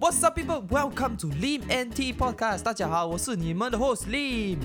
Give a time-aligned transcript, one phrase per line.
[0.00, 0.62] What's up, people?
[0.68, 2.62] Welcome to Lim NT Podcast.
[2.62, 4.58] 大家好，我是你们的 host Lim。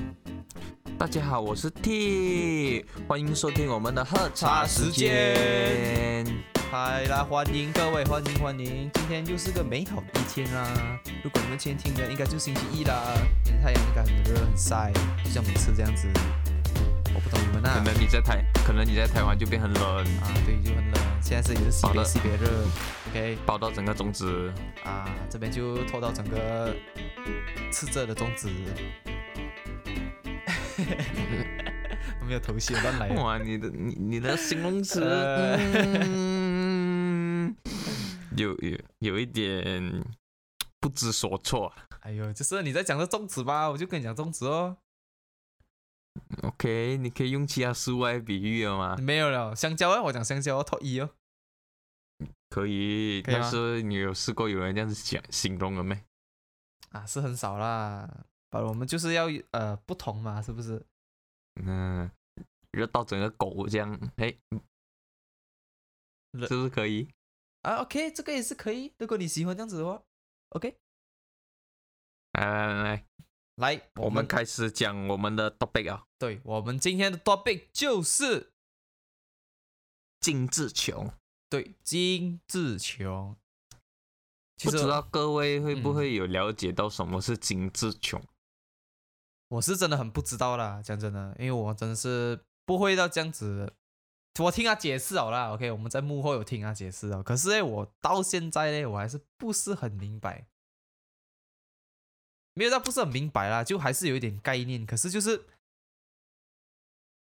[0.97, 6.25] 大家好，我是 T，欢迎收听我们的喝茶时时间。
[6.71, 8.89] 嗨啦，欢迎各位，欢迎欢迎！
[8.93, 10.67] 今天又是个美好的一天啦。
[11.23, 13.13] 如果你们今天听的，应该就是星期一啦。
[13.43, 14.91] 今天太阳应该很热很晒，
[15.23, 16.07] 就像每次这样子。
[17.13, 17.91] 我不懂你们啊可。
[17.91, 19.83] 能你在台，可能你在台湾就变很冷，
[20.21, 20.88] 啊，对，就很冷。
[21.21, 22.49] 现在是也是西北好的西北热
[23.09, 24.51] ，OK 包到整个粽子。
[24.83, 26.75] 啊，这边就拖到整个
[27.71, 28.49] 赤着的粽子。
[32.19, 33.09] 我没有头绪，乱来。
[33.09, 35.01] 哇，你的你你的形容词，
[38.35, 40.03] 有有有一点
[40.79, 41.71] 不知所措。
[42.01, 44.77] 哎呦，就是你在讲的粽子吧，我就跟你讲粽子哦。
[46.43, 48.95] OK，你可以用其他食物来比喻了吗？
[48.97, 51.09] 没有了，香蕉啊，我讲香蕉哦，top 一哦。
[52.49, 56.03] 可以，可以但是你有试过有人这样子讲形容了没？
[56.89, 58.25] 啊，是很少啦。
[58.49, 60.83] 啊，我们就是要呃不同嘛，是不是？
[61.61, 62.09] 嗯，
[62.71, 64.35] 热到整个狗这样，哎，
[66.47, 67.07] 是不是可以？
[67.61, 68.93] 啊，OK，这个也是可以。
[68.97, 70.01] 如果你喜欢这样子的话
[70.49, 70.75] ，OK，
[72.31, 78.51] 来来来来，来，我们开始讲我们的 topic 啊，对我们今天的 topic 就是
[80.21, 81.13] 精致穷。
[81.49, 83.35] 对金志琼。
[84.55, 88.21] 其实不知道各位会不嗯会有了解到什么是精致穷？
[89.47, 93.73] 我是真的很不知道啦，讲真的，因为我真的是不会到这样子。
[94.39, 97.23] 我听他解释好啦 o k 我们在幕后有听他解释哦。
[97.23, 100.47] 可是呢，我到现在呢，我还是不是很明白，
[102.53, 105.45] 没有到不是很明白啦，就还是有一点概念，可是就是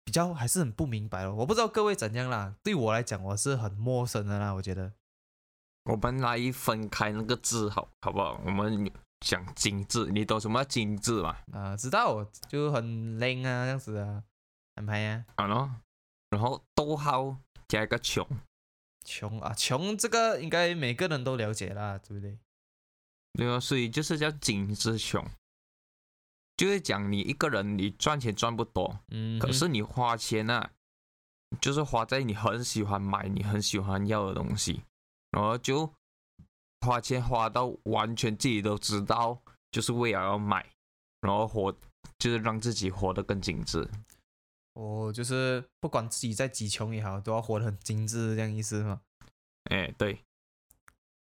[0.09, 1.35] 比较还是很不明白哦。
[1.35, 4.91] 我不知道各位怎样啦，对我来讲我是很陌生的啦，我觉得。
[5.83, 8.41] 我们来分开那个字好好不好？
[8.43, 11.37] 我们讲精致，你懂什么叫精致吗？
[11.53, 14.23] 啊、知道就很靓啊，这样子啊，
[14.73, 15.25] 安排啊。
[15.35, 15.69] 啊喏，
[16.31, 17.37] 然后逗号
[17.67, 18.27] 加一个穷，
[19.05, 22.39] 穷啊，穷这个应该每个人都了解啦，对不对？
[23.33, 25.23] 对啊，所以就是叫精致穷，
[26.59, 30.71] 就是讲你一个人你赚钱赚不多，嗯，可是你花钱啊，
[31.61, 34.83] 就是花在你很喜欢买、你很喜欢要的东西，
[35.31, 35.89] 然后就
[36.81, 40.69] 花钱花到完全自己都知道，就是为了要买，
[41.21, 41.73] 然后活
[42.17, 43.89] 就是让自己活得更精致。
[44.73, 48.99] 哦就是不管自己再几穷也好，都要活得很精致，这样意思吗？
[49.71, 50.25] 哎，对，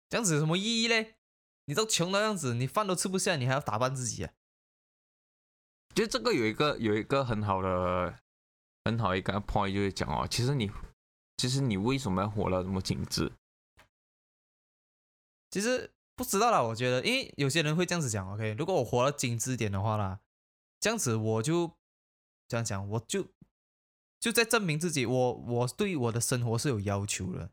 [0.10, 1.16] 这样子有什么意义嘞？
[1.68, 4.34] 你都穷到这样子，你饭都吃不下，你还要打扮自己啊？
[5.94, 8.20] 就这个有一个有一个很好的
[8.86, 10.72] 很好一个 point 就是讲哦，其实你
[11.38, 13.32] 其实你为什么要活得这么精致？
[15.50, 20.20] 其实不知道啦，我觉得，因为有些人会这样子讲，OK，如果我活得精致点的话啦，
[20.80, 21.72] 这样子我就
[22.48, 23.28] 这样讲，我就
[24.20, 27.50] 就在证明自己，我我对我的生活是有要求的，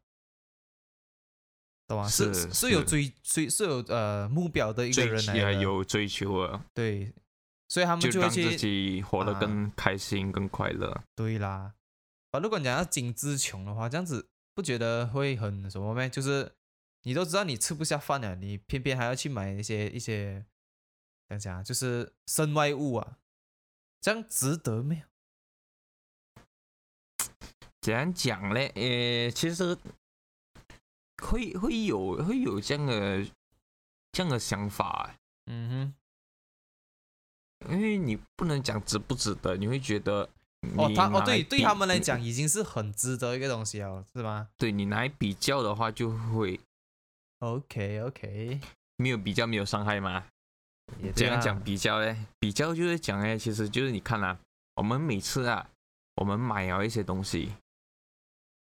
[1.86, 2.08] 懂吗？
[2.08, 7.12] 是是是有追追是有呃目标的一个人来的，求啊有追求啊，对，
[7.68, 11.02] 所以他们就会去自己活得啊更开心、更快乐。
[11.14, 11.74] 对啦。
[12.30, 16.08] 啊，如果你讲要精致穷的话，这样子不觉得会很什么咩？
[16.10, 16.52] 就是
[17.02, 20.44] 你都知道你吃不下饭了，你偏偏还要去买一些一些，
[21.38, 23.18] 讲啊，就是身外物啊，
[24.00, 25.02] 这样值得没有？
[27.80, 28.72] 怎样讲嘞？
[28.74, 29.78] 呃，其实
[31.22, 33.24] 会会有会有这样的
[34.12, 35.94] 这样的想法，嗯
[37.68, 40.28] 因为你不能讲值不值得，你会觉得
[40.62, 46.60] 哼，哦，他哦，对，对他们来讲已经是很值得一个东西了，是吗对你拿来比较的话，就会
[47.40, 48.60] ？OK OK，
[48.96, 50.24] 没有比较没有伤害吗。
[51.00, 52.26] 也对啦怎样讲比较呢？
[52.38, 54.38] 比较就是讲呢，其实就是你看啦、
[54.76, 55.68] 我们每次啊，
[56.16, 57.52] 我们买了一些东西，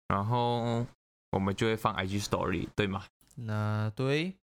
[0.08, 0.84] 然后
[1.30, 3.04] 我们就会放 IG Story，对吗？
[3.36, 4.34] 那对，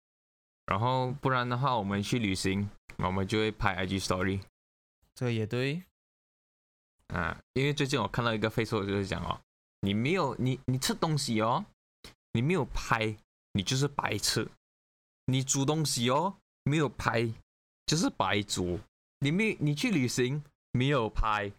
[0.66, 2.68] 然后不然的话，我们去旅行，
[2.98, 4.40] 我们就会拍 IG Story
[5.14, 5.82] 这个也对，
[7.08, 7.40] 啊。
[7.54, 9.40] 因为最近我看到一个 Facebook 就是讲哦，
[9.80, 11.64] 你没有你你吃东西哦，
[12.32, 13.16] 你没有拍，
[13.52, 14.46] 你就是白吃；
[15.26, 17.32] 你煮东西哦，没有拍，
[17.86, 18.78] 就是白煮；
[19.20, 20.42] 你没你去旅行
[20.72, 21.50] 没有拍，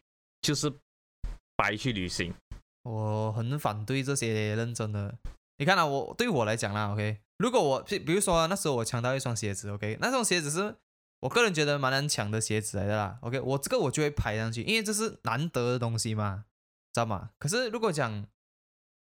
[0.42, 0.72] 就是
[1.56, 2.34] 白去旅行。
[2.84, 5.18] 我很反对这些认真的。
[5.58, 10.76] 你看啊，我对我来讲啦，OK，如果我比比如说那时候我抢到一双鞋子，OK，那双鞋子是
[11.20, 16.46] 我个人觉得蛮难抢的鞋子来的啦，OK，我这个我就会拍上去，因为这是难得的东西嘛，
[16.94, 17.32] 知道吗？
[17.38, 18.26] 可是如果讲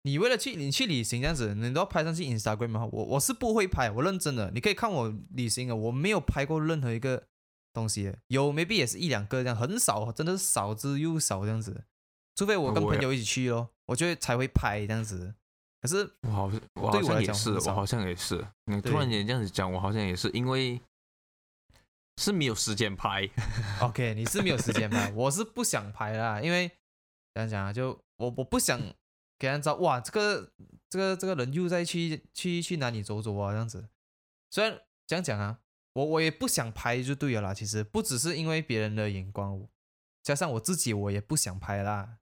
[0.03, 2.87] 你为了去你去旅行这样子，你都要拍上去 Instagram 吗？
[2.91, 7.23] 我我是不会拍，我认真的，你可以看我旅行啊，我没有拍过任何一个
[7.73, 11.83] 东西，有 maybe 也是一两个这样，很少，真的是少之又少这样子。
[12.35, 15.33] 除非我跟朋友一起去咯，我就会才会拍这样子。
[15.81, 18.45] 可是我好像我好像也是，我好像也是。
[18.65, 20.81] 你突然间这样子讲，我好像也是，因为
[22.17, 23.29] 是没有时间拍。
[23.81, 26.69] OK，你是没有时间拍，我是不想拍啦，因为
[27.33, 28.77] 怎样讲啊，就我我不想
[29.37, 30.51] 给人知道，哇，这个
[30.89, 33.87] 这个这个人又在去去去哪里走走啊，这样子。
[34.51, 35.59] 虽然这样讲啊，
[35.93, 37.53] 我我也不想拍就对了啦。
[37.53, 39.65] 其实不只是因为别人的眼光，
[40.21, 42.18] 加上我自己，我也不想拍啦。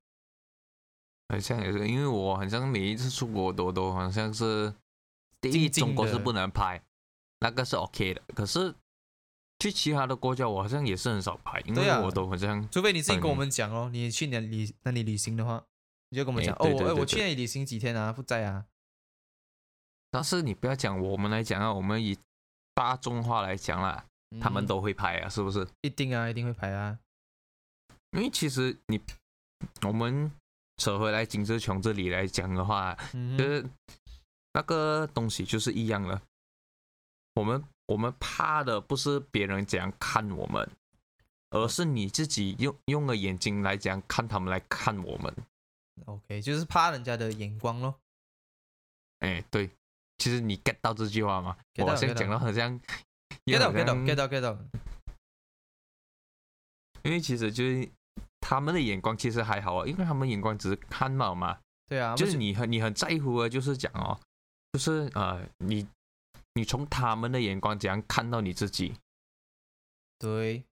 [1.30, 4.74] 好像也是，因为我好像每一次出国都都好像是
[5.42, 6.82] 第一中国是不能拍，
[7.40, 8.22] 那个是 OK 的。
[8.34, 8.74] 可是
[9.60, 15.64] 去其他的国家，我好像也是很少拍，因为我都好像除非你自己跟我嗯们讲哦，你去年旅那里旅行的话，
[16.10, 18.66] 你就跟我们诶讲、哦，我我去那里旅行几天啊，不在啊。
[20.10, 22.18] 但是你不要讲我们来讲啊，我们以
[22.74, 24.06] 大众化来讲啦，
[24.40, 25.68] 他们嗯都会拍啊，是不是？
[25.82, 26.98] 一定啊，一定会拍啊。
[28.12, 29.02] 因为其实你
[29.86, 30.32] 我们
[30.78, 33.66] 扯回来金志琼这里来讲的话，嗯，就是
[34.54, 36.22] 那个东西就是一样了。
[37.36, 40.70] 我们我们怕的不是别人怎样看我们，
[41.50, 45.34] 而是你自己用用了眼睛来讲看他们来看我们。
[46.06, 47.96] OK，就是怕人家的眼光咯。
[49.20, 49.70] 哎，对，
[50.20, 52.80] 其实你 get 到这句话吗？get 我好像 get 到讲到好像
[53.46, 54.58] get 到 get 到 get 到 get 到。
[57.04, 57.90] 因为其实就是
[58.39, 64.19] 他们的眼光其实还好啊，因为他们眼光只是看嘛嘛，对啊，就是你很你很在乎的，就是讲哦，
[64.74, 65.88] 就是呃，你
[66.54, 68.95] 你从他们的眼光怎样看到你自己，
[70.19, 70.63] 对，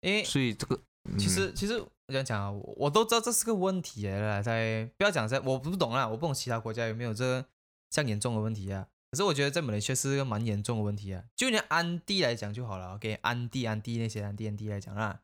[0.00, 0.76] 因为所以这个
[1.18, 7.46] 其嗯实其实我这样讲啊，我我都知道这是个问题来了，在不要讲在，我不懂啦，我不懂其他国家有没有这个
[7.90, 8.86] 这样严重的问题啊。
[9.10, 11.22] 可是我觉得在马来西亚是个蛮严重的问题啊。
[11.36, 15.20] 就连安迪来讲就好了，OK，安迪安迪那些安迪安迪来讲啦，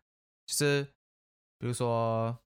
[0.47, 0.87] 就是
[1.59, 2.39] 比如说，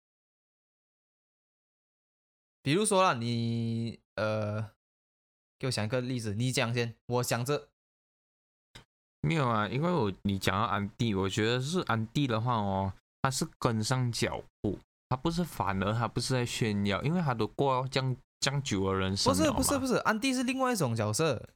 [2.63, 4.71] 比如说啦，你呃，
[5.59, 7.69] 给我想一个例子，你讲先，我想着
[9.21, 14.79] 没有啊，因为我你讲到安迪，我觉得是安迪的话哦，他是跟上脚步，
[15.09, 21.51] 他不是反而他不是在炫耀，因为他都过这样这样久的人生不是不是不是，安迪是另外一种角色，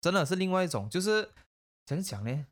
[0.00, 1.28] 真的是另外一种，就是
[1.86, 2.46] 怎样讲呢？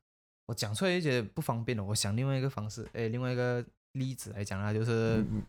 [0.46, 1.84] 我讲出来就觉得不方便了。
[1.84, 3.64] 我想另外一个方式，哎，另外一个
[3.96, 5.42] 例子来讲啊，就是嗯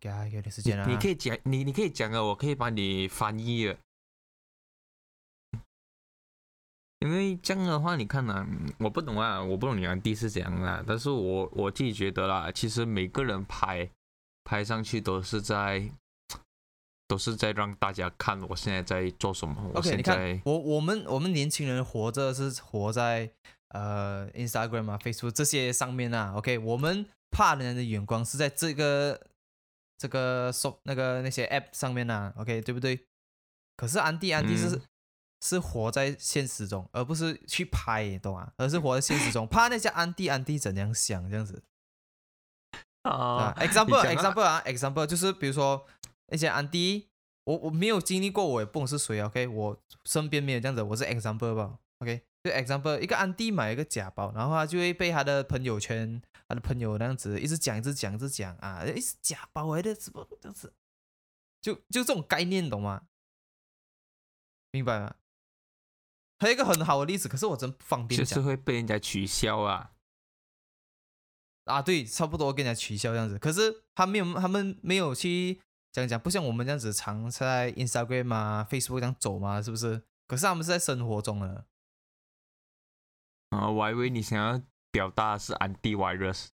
[0.00, 0.86] 给他给点时间啊。
[0.88, 3.76] 你可以讲你你可以讲啊，我可以帮你翻译的。
[7.00, 13.86] 因为这样的话，你看呐、嗯我不懂啊，我不懂你安迪是怎样啊，但是我我自己觉得啦，其实每个人拍
[14.42, 15.90] 拍上去都是在
[17.06, 23.30] 都是在让大家看我现在在做什么，我 OK，现你看在我我们我们年轻人活着是活在
[23.68, 26.32] 呃 Instagram 啊、Facebook 这些上面啊。
[26.36, 27.04] OK，我们
[27.34, 29.20] 怕人的眼光是在这个
[29.98, 32.32] 这个 so 那个那些 App 上面啊。
[32.36, 33.04] OK，对不对？
[33.76, 34.82] 可是安迪安迪是、嗯
[35.44, 38.50] 是活在现实中，而不是去拍，懂吗？
[38.56, 41.62] 而是活在现实中， 怕那些安迪安迪怎样想这样子。
[43.02, 43.12] 啊
[43.52, 45.86] 啊，example example 啊，example 就是比如说
[46.28, 47.08] 那些安迪，
[47.44, 60.74] 我我没有经历过，我也不懂是谁，OK，我身边没有这样子，我是 example 吧，OK，就 example 一个安迪买一个假包，然后他就会被他的朋友圈，他的朋友那样子一直讲，一直讲，一直讲啊，诶，是假包来的，怎么这样子？
[61.60, 63.06] 就就这种概念，懂吗？
[64.70, 65.16] 明白吗？
[66.38, 69.92] 还有一个很好的例子，可是我真不方便讲就是会被人家取消啊。
[71.64, 73.38] 啊，对，差不多跟人家取消这样子。
[73.38, 80.02] 可是他没有，他们没有去讲讲，不像我们这样子常在 Instagram 啊、Facebook 这样走嘛，是不是？
[80.26, 81.66] 可是他们是在生活中的，
[83.50, 84.60] 啊，我还以为你想要
[84.94, 86.50] 表达是 anti-virus，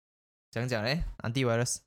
[0.51, 1.79] 讲讲嘞，antivirus。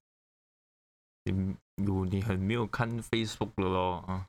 [1.25, 4.25] 你有你很没有看 Facebook 了咯啊。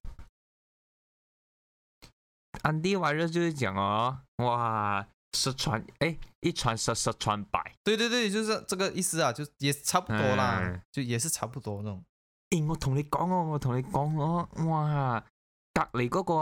[2.64, 7.76] anti-virus 就是讲哦，哇，十传哎，一传十，十传百。
[7.84, 12.04] 对对对，就是这个意思啊，就也差不多啦，嗯就也是差不多那种。
[12.50, 15.24] 誒，我同你讲哦，我同你讲哦，哇，
[15.72, 16.34] 隔離嗰、個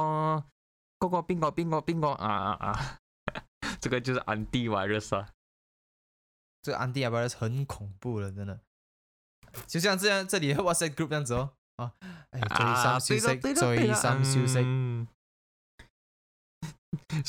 [1.06, 2.99] 嗰、個邊個邊個邊個啊啊啊，
[3.78, 5.28] 這個就是 anti-virus 啊。
[6.66, 8.58] 这个 antivirus 很恐怖了，真的。
[9.68, 11.92] 就像这样，这里的 WhatsApp group 这样子哦，啊，
[12.30, 14.58] 哎，最啊，心消息，對啦最對啦心消息。
[14.64, 15.06] 嗯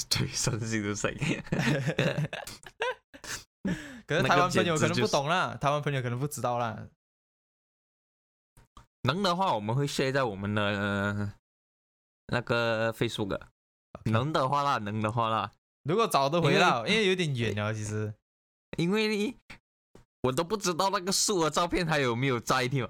[0.10, 1.44] 最新消息。
[4.08, 6.88] 可是台湾朋友可能不懂啦，台湾朋友可能不知道啦。
[9.04, 11.34] 能的话我们会 share 在我们的、呃
[12.28, 13.48] 那个 Facebook，的
[14.06, 15.52] 能的话啦，能的话啦，
[15.84, 18.16] 如果找得回因为到，因为有点远了，其实。
[18.78, 19.38] 因为你
[20.24, 22.88] 我都不知道那个树的照片还有没有在听。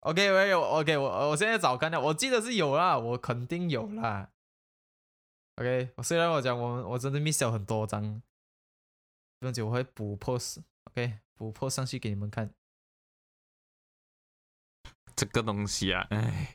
[0.00, 4.30] OK，我有 OK，我我现在找看到，我记得是有啦，我肯定有啦。
[5.56, 8.22] OK，我虽然我讲我我真的 miss 了很多张，
[9.40, 10.58] 不用紧，我会补 post。
[10.90, 12.52] OK，补 post 上去给你们看。
[15.16, 16.54] 这个东西啊，哎，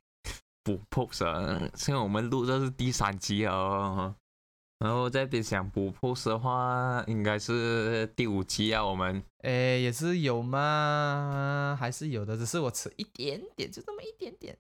[0.63, 4.15] 补 post 啊，现在我们录这是第三集哦，
[4.81, 11.77] 然后在边想补 pose 的话，应该是第五集啊，我们诶，也是有吗？
[11.79, 14.57] 还是有的，只是我迟一点点，就这么一点点。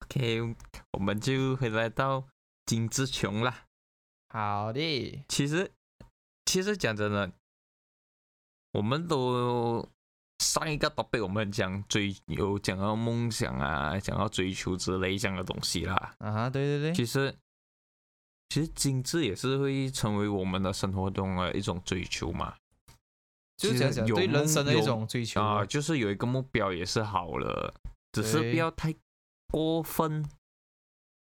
[0.00, 0.56] OK，
[0.94, 2.26] 我们就回来到
[2.64, 3.66] 金志琼啦。
[4.30, 5.70] 好的，其实，
[6.46, 7.30] 其实讲真的，
[8.72, 9.88] 我们都
[10.40, 16.16] 上一个 topic 我们讲追有讲到梦想啊，讲到追求之类这样的东西啦。
[16.18, 17.32] 啊哈，对对对，其实，
[18.48, 22.56] 其实精致也是会成为我们的生活中的一种追求嘛。
[23.56, 25.64] 就是讲讲有对人生的一种追求啊、啊。
[25.64, 27.74] 就是有一个目标也是好了，
[28.12, 28.94] 只是不要太
[29.48, 30.24] 过分，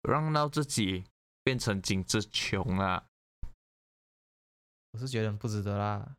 [0.02, 1.04] 让到自己
[1.42, 3.04] 变成精致穷啊。
[4.92, 6.16] 我是觉得不值得啦。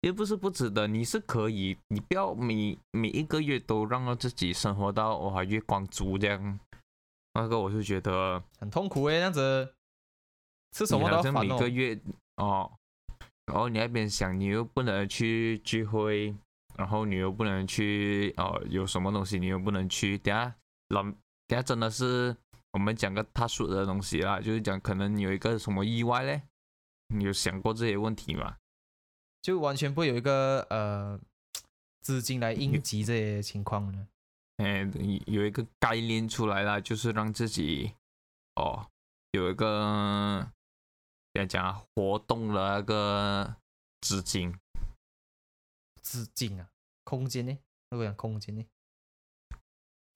[0.00, 6.60] 也不是不值得，你是可以，你不要每每一个月都让到自己生活到哇月光族这样，
[7.40, 9.74] 那个我就觉得很痛苦诶，这样子
[10.72, 11.40] 吃什么都要烦哦。
[11.40, 11.98] 每个月
[12.36, 12.70] 哦，
[13.46, 16.34] 然后你那边想你又不能去聚会，
[16.76, 20.54] 然后你又不能去哦有什么东西你又不能去，等下
[20.88, 21.16] 老等
[21.48, 22.36] 下真的是
[22.72, 26.42] 我们讲个特殊的东西啦，就是讲可能有一个什么意外嘞，
[27.14, 28.56] 你有想过这些问题吗？
[29.40, 31.18] 就完全不会有一个呃
[32.02, 34.06] 资金来应急这些情况呢。
[34.58, 34.88] 哎，
[35.26, 37.94] 有一个概念出来了，就是让自己
[38.56, 38.86] 哦
[39.32, 40.50] 有一个
[41.32, 43.56] 怎样讲啊，活动的那个
[44.00, 44.54] 资金。
[46.02, 46.68] 资金啊，
[47.04, 47.58] 空间呢？
[47.90, 48.66] 如果讲空间呢？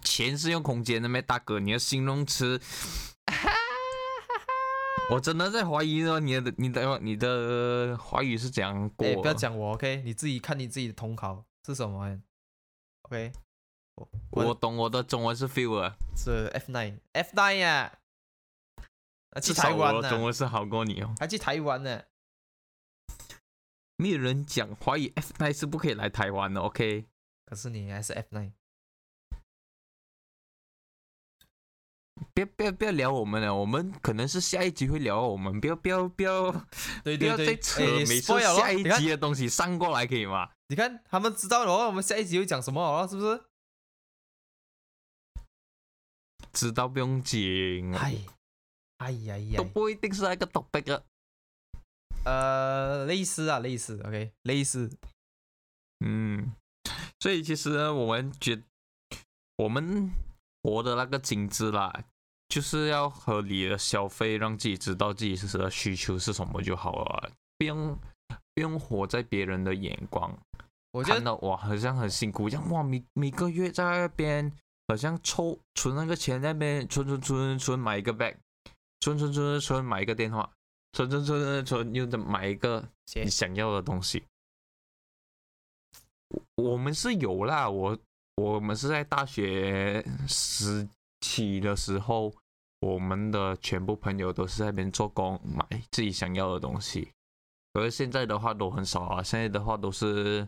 [0.02, 1.60] 钱是用空间的咩，大哥？
[1.60, 2.60] 你的形容词，
[5.10, 9.20] 我真的在怀疑哦，你的你的你的华语是怎样过哎，的？
[9.20, 10.02] 不要讲我，OK？
[10.02, 12.20] 你自己看你自己的统考是什么
[13.02, 13.32] ？OK？
[13.94, 17.92] 我我懂我的中文是 feel 啊，是 F nine F nine 呀，
[19.30, 21.14] 啊去台湾呢中，文是好过你哦。
[21.18, 22.02] 还去台湾呢。
[23.96, 27.06] 没有人讲华语 F 那是不可以来台湾的，OK？
[27.46, 28.52] 可是你还是 F nine，
[32.34, 36.50] 不要不要不要聊我们了，我们可能是下一集会聊我们，不要不要不要
[37.04, 40.50] 对不要再扯哎你每次 spoil 了咯下一集的东西上过来可以吗？
[40.68, 43.44] 你看他们知道了哦，我们下一集会讲什么了，是不是？
[46.52, 48.16] 知道不用紧，哎，
[48.98, 49.56] 哎呀呀。
[49.56, 51.04] 都，不一定是那个 topic 的。
[52.24, 54.88] 呃，类似啊，类似，OK，类似，
[56.04, 56.52] 嗯，
[57.18, 58.62] 所以其实呢我们觉
[59.56, 60.08] 我们
[60.62, 62.04] 活的那个精致啦，
[62.48, 67.98] 就是要合理的消费，让自己知道自己是的需求是什么就好了，不用
[68.54, 70.32] 不用活在别人的眼光，
[70.92, 74.52] 我觉得看到哇好像很辛苦，这样哇每每个月在那边
[74.92, 78.36] 好像抽存那个钱在那边存存存存买一个 bag，
[79.00, 80.52] 存存存存存买一个电话，
[80.92, 84.22] 存存存存存又再买一个谢你想要的东西。
[86.28, 87.98] 我我们是有啦，我
[88.36, 90.86] 我们是在大学时
[91.20, 92.30] 期的时候，
[92.80, 97.10] 我们的全部朋友都是在那边做工买自己想要的东西。
[97.72, 100.46] 而现在的话都很少啊，现在的话都是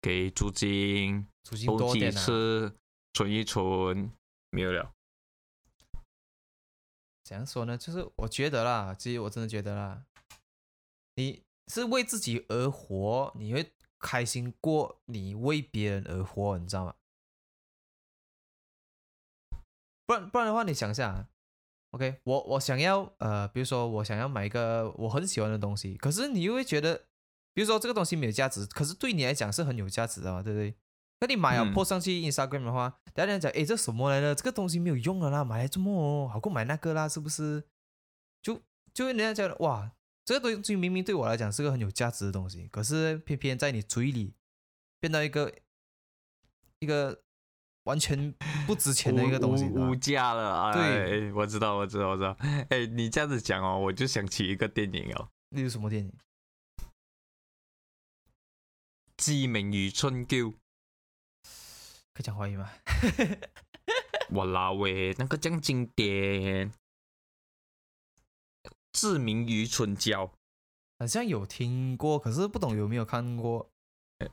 [0.00, 2.10] 给租金，租金多点
[3.12, 4.12] 存一存，
[4.50, 4.92] 没有了。
[7.24, 7.78] 怎样说呢？
[7.78, 10.04] 就是我觉得啦，其实我真的觉得啦，
[11.14, 16.94] 你是为自己而活，你会开心过你为别人而活，你知道吗？
[20.04, 21.28] 不然不然的话，你想一下
[21.92, 27.06] ，OK，我我想要呃，比如说我想要买一个我很喜欢的东西，可是你又会觉得，
[27.54, 30.74] 比如说这个东西没有价值，可是对你来讲是很有价值的嘛，对不对？
[31.22, 34.34] 那你买了嗯 po 上去 Instagram 的话，大家讲，诶，这什么来的？
[34.34, 36.28] 这个东西没有用了啦，买来做么哦？
[36.28, 37.62] 好过买那个啦，是不是？
[38.42, 38.60] 就
[38.92, 39.92] 就会人家觉得，哇，
[40.24, 44.34] 这个东西明明对我来讲是个很有价值的东西，可是偏偏在你嘴里
[44.98, 45.54] 变到一个
[46.80, 47.22] 一个
[47.84, 48.34] 完全
[48.66, 50.72] 不值钱的一个东西，无无价了啊。
[50.72, 52.36] 对哎，我知道，我知道，我知道。
[52.70, 56.12] 哎，你这样子讲哦，我就想起一个电影哦，那是什么电影？
[59.16, 60.50] 《志明与春嬌》。
[62.14, 62.70] 可以讲华语吗？
[64.30, 66.72] 我啦喂，那个这样经典，
[68.92, 70.32] 志明与春娇。
[70.98, 73.68] 好像有听过，可是不懂有没有看过。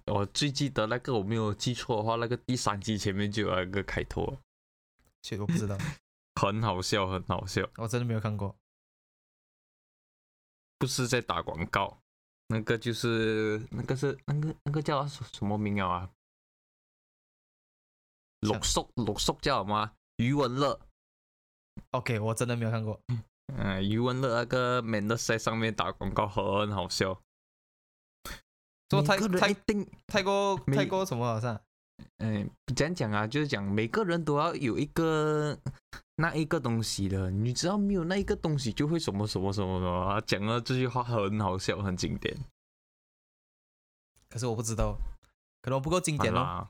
[0.06, 4.38] 我最记得那个，我没有记错的话，那个第三集前面就有那个开头，
[5.24, 5.76] 其实我不知道，
[6.40, 7.68] 很好笑，很好笑。
[7.78, 8.56] 我真的没有看过。
[10.78, 12.02] 不是在打广告，
[12.48, 16.10] 那个就是那个是那个那个叫什什么名啊？
[18.41, 19.91] 陆叔，陆叔叫什么？
[20.17, 20.79] 余文乐。
[21.91, 23.00] OK，我真的没有看过。
[23.55, 27.19] 嗯，余文乐那个 man 的在上面打广告很好笑。
[28.89, 31.60] 做泰每个人泰定，泰国每泰国什么好像？
[32.17, 33.27] 嗯，怎样讲啊？
[33.27, 35.58] 就是讲每个人都要有一个
[36.15, 40.22] 那一个东西的，你只要没有那一个东西，就会什么什么什么什么啊。
[40.22, 42.36] 讲了这句话很好笑，很经典。
[44.29, 44.98] 可是我不知道，
[45.62, 46.69] 可能我不够经典咯。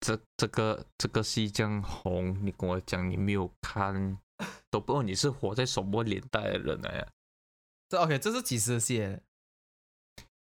[0.00, 4.18] 啦，这这个这个戏这样红，你跟我讲你没有看，
[4.70, 7.08] 都不知道你是活在什么年代的人来呀？
[7.88, 9.18] 这 OK，这是几时的戏？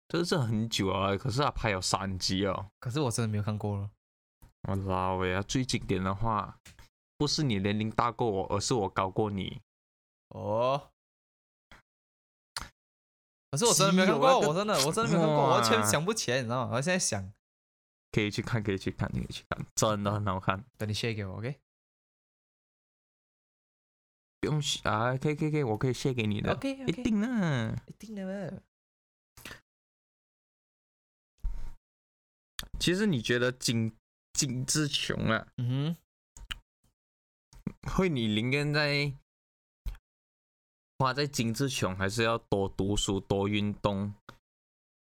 [0.09, 2.71] 这是很久啊，可是他拍有三集哦。
[2.79, 3.91] 可是我真的没有看过了。
[4.69, 6.59] 我老喂啊，最经典的话，
[7.17, 9.61] 不是你年龄大过我，而是我高过你。
[10.29, 10.91] 哦。
[13.51, 16.77] 可是我真的没有看过，我真的我真的没有看过，我完全想不起来，你知道吗？
[16.77, 17.33] 我现在想，
[18.13, 20.63] 可以去看，可以去看，可以去看，真的很好看。
[20.77, 21.59] 等你 share 给我，OK？
[24.41, 27.83] 不用啊，可以可以可以，我可以 share 给你的 OK，OK 一定的。
[27.87, 28.63] 一定的呗。
[32.79, 33.97] 其实你觉得金
[34.33, 35.97] 金志琼啊，嗯
[37.83, 39.15] 哼会你宁愿在
[40.99, 44.13] 花在精致穷，还是要多读书、多运动，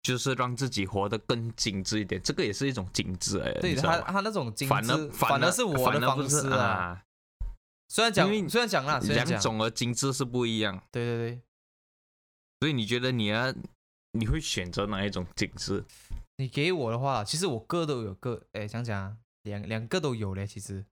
[0.01, 2.21] 就是让自己活得更精致一点？
[2.21, 6.63] 这个也是一种精致哎，哼，对他他那种精致，反而反而是我的方式啊。
[6.63, 7.03] 啊，
[7.89, 11.41] 虽然讲虽然讲啦，虽然讲，两种的精致是不一样，对对对，
[12.59, 13.53] 所以你觉得你要
[14.13, 15.83] 你会选择哪一种精致？
[16.37, 20.85] 你给我的话，其实我各都有各，哎，讲讲啊，两两个都有嘞，其实。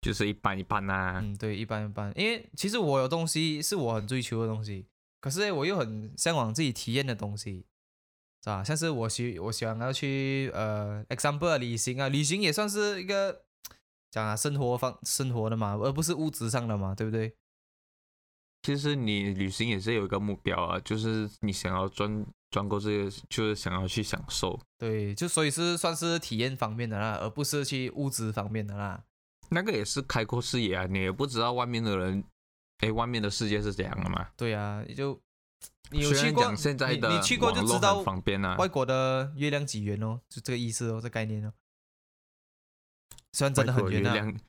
[0.00, 4.86] 就是一般一般呐、嗯，对，一般一般，因为其实我有东西是我很追求的东西，
[5.20, 7.66] 可是我又很向往自己体验的东西，
[8.48, 8.64] 是吧？
[8.64, 13.44] 像是我喜我喜欢要去呃，example 啊旅行啊，旅行也算是一个
[14.10, 17.34] 讲啊生活方生活的嘛，而不是物质上的嘛，对不对？
[18.62, 24.58] 其实你旅行也是有一个目标啊，就是你想要赚赚够这个，就是想要去享受。
[24.76, 29.04] 对，就所以是算是体验方面的啦，而不是去物质方面的啦。
[29.50, 32.24] 那个也是开阔视野啊，你也不知道外面的人，
[32.78, 34.28] 哎，外面的世界是怎样的嘛。
[34.36, 35.18] 对啊，也就
[35.90, 41.52] 你有去过，现在的你你去过就知道方便啊，外国的月亮几圆哦，就这个意思哦，这概念哦。
[43.32, 44.40] 虽然真的很圆啊，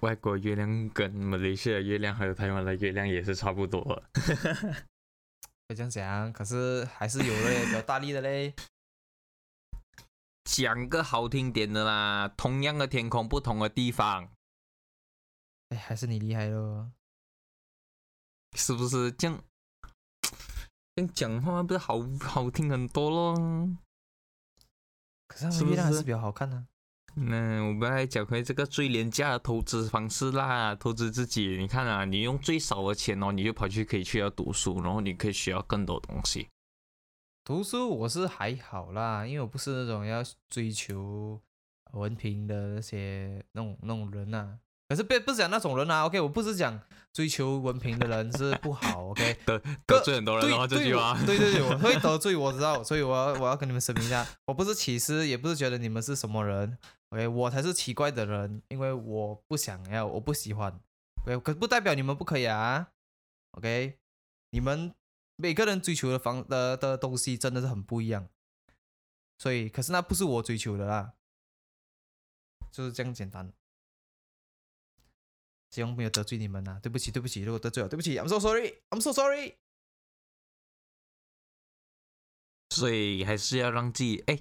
[0.00, 4.02] 外国月亮跟马来西亚的月亮还有台湾的月亮也是差不多的。
[5.68, 8.54] 会这样讲，可是还是有嘞，比较大力的嘞。
[10.44, 14.32] 讲个好听点的啦，同样的天空，不同的地方，
[15.68, 16.90] 哎，还是你厉害咯。
[18.56, 19.44] 是不是这样？
[21.06, 23.76] 这样讲话不是好好听很多咯？
[25.28, 26.66] 可是他是不是们月亮还是比较好看的、
[27.14, 31.56] 那我们来讲回这个最廉价的投资方式啦，投资自己。
[31.56, 36.48] 你看啊，你用最少的钱哦，你就跑去可以去要读书，然后你可以学到更多东西。
[37.44, 41.40] 读书我是还好啦，因为我不是那种要追求
[41.92, 44.58] 文凭的那些那种那种人呐、
[44.90, 46.76] 可是不不是讲那种人啊，OK，我不是讲
[47.12, 51.16] 追求文凭的人是不好，OK， 得得罪很多人对的话，这句话。
[51.24, 56.76] 对对 对，我会得罪，我知道，所以我要我要跟你们声明一下，我不是歧视，也不是觉得你们是什么人
[57.10, 60.76] ，OK，我才是奇怪的人，因为我不想要，我不喜欢
[61.24, 62.88] ，OK，可不代表你们不可以啊
[63.52, 63.96] ，OK，
[64.50, 64.92] 你们
[65.36, 68.28] 每个人追求的方的的东西真的是很不一样，
[69.38, 71.12] 所以可是那不是我追求的啦，
[72.72, 73.52] 就是这样简单。
[75.70, 79.56] 希望没有得罪你们呐、对不起，对不起，如果得罪了，对不起，I'm so sorry，I'm so sorry。
[82.70, 84.38] 所以还是要让自己哎，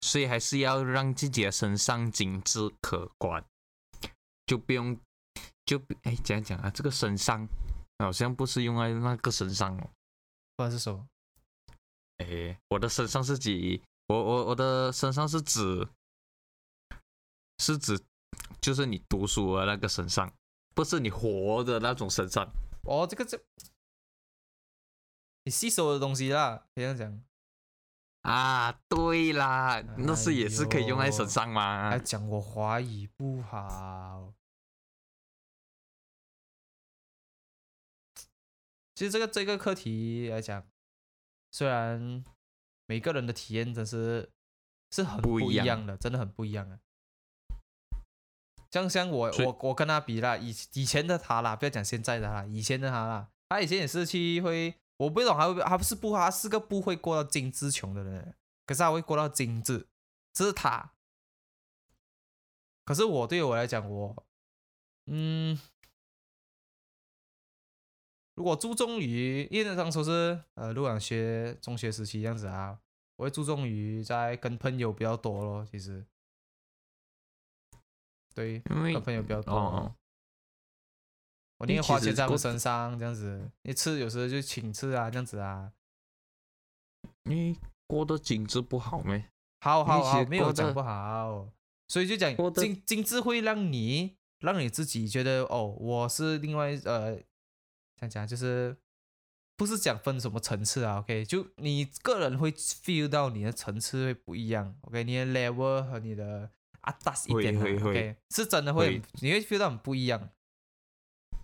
[0.00, 3.44] 所以还是要让自己的身上精致可观，
[4.46, 4.98] 就不用
[5.64, 6.70] 就哎怎样讲啊？
[6.70, 7.46] 这个身上
[7.98, 9.90] 好像不是用在那个身上哦。
[10.56, 11.06] 不然是什么？
[12.18, 15.88] 哎，我的身上是指我我我的身上是指
[17.58, 18.00] 是指
[18.60, 20.32] 就是你读书的那个身上，
[20.74, 22.50] 不是你活的那种身上。
[22.84, 23.38] 哦，这个这，
[25.44, 27.24] 你吸收的东西啦，可以这样讲。
[28.22, 31.98] 啊，对啦，那是也是可以用在身上嘛还。
[31.98, 34.34] 讲我华语不好。
[38.94, 40.68] 其实这个这个课题来讲，
[41.50, 42.22] 虽然
[42.84, 44.30] 每个人的体验真是
[44.90, 46.78] 是很不不一样一样的，真的很不一样啊。
[48.70, 58.34] 像像我我我跟他比啦，以以前的他啦，不要讲现在的他啦，以前的他啦，他以前也是去会，我不懂他会他不是不他是个不会过到精致穷的人，
[58.66, 59.88] 可是他会过到精致，
[60.32, 60.92] 这是他。
[62.84, 64.26] 可是我对我来讲，我
[65.06, 65.60] 嗯，
[68.34, 72.78] 如果注重于，因为当初是呃，如果学中学时期这样子啊，
[73.16, 76.04] 我会注重于在跟朋友比较多咯，其实，
[78.40, 79.52] 对，因为朋友比较多。
[79.52, 79.94] 哦哦。
[81.58, 85.72] 我宁愿花钱在我身上，这样子，一次有时候就请吃啊，这样子啊，
[87.24, 87.54] 因为
[87.86, 89.30] 过得精致不好咩？
[89.60, 91.50] 好好好，没有讲不好，
[91.88, 97.16] 所以就讲精精致会让你让你自己觉得哦，我是另外呃，
[97.96, 98.74] 这样讲就是
[99.54, 110.30] 不是讲分什么层次啊，OK，就你个人会 feel 到你的层次会不一样，OK，你的 level 和你的啊大一点啊会会，OK，是真的会会，你会 feel 到很不一样。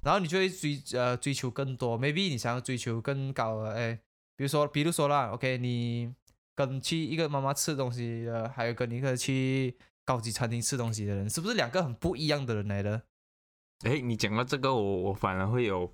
[0.03, 3.94] 然后你就会追呃追求更多，maybe 你想要追求更高的，哎，
[4.37, 6.14] 比如说比如说啦，OK，你
[6.55, 13.03] 跟去一个妈妈吃东西的，还有跟一个去高级餐厅吃东西的人，是不是两个很不一样的人来的？
[13.85, 15.92] 哎，你讲到这个，我我反而会有，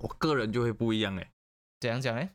[0.00, 1.32] 我个人就会不一样哎。
[1.80, 2.30] 怎样讲呢？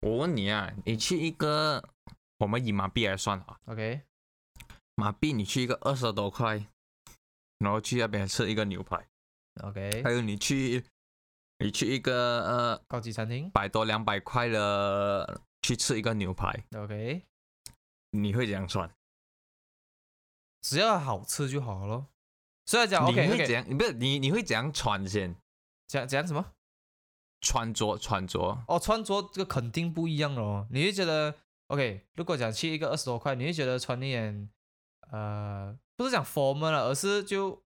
[0.00, 1.93] 我问你啊，你去一个，
[2.38, 4.02] 我们以马币来算啊，OK，
[4.96, 6.66] 马币你去一个二十多块，
[7.58, 9.06] 然后去那边吃一个牛排
[9.62, 10.84] ，OK，还有你去，
[11.58, 17.22] 你去一个呃高级餐厅百多两百块的去吃一个牛排，，OK，
[18.10, 18.92] 你会怎样算？
[20.62, 22.06] 只要好吃就好了。
[22.66, 23.64] 所以讲你会怎样？
[23.76, 25.36] 不是你你会怎样穿先？
[25.86, 26.52] 讲讲什么？
[27.42, 30.66] 穿着穿着，哦，穿着这个肯定不一样哦。
[30.70, 31.36] 你会觉得
[31.74, 34.48] OK，如果讲去一个二十多块，你会觉得穿一点
[35.10, 37.64] 呃，不是讲 formal 了，而是就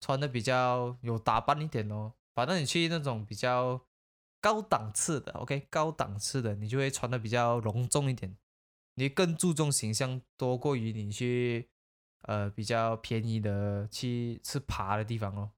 [0.00, 2.14] 穿的比较有打扮一点哦。
[2.34, 3.80] 反正你去那种比较
[4.40, 8.36] 高档次的，OK，高档次的，你就会穿的比较隆重一点，
[8.96, 11.70] 你更注重形象多过于你去
[12.22, 15.52] 呃比较便宜的去吃爬的地方哦。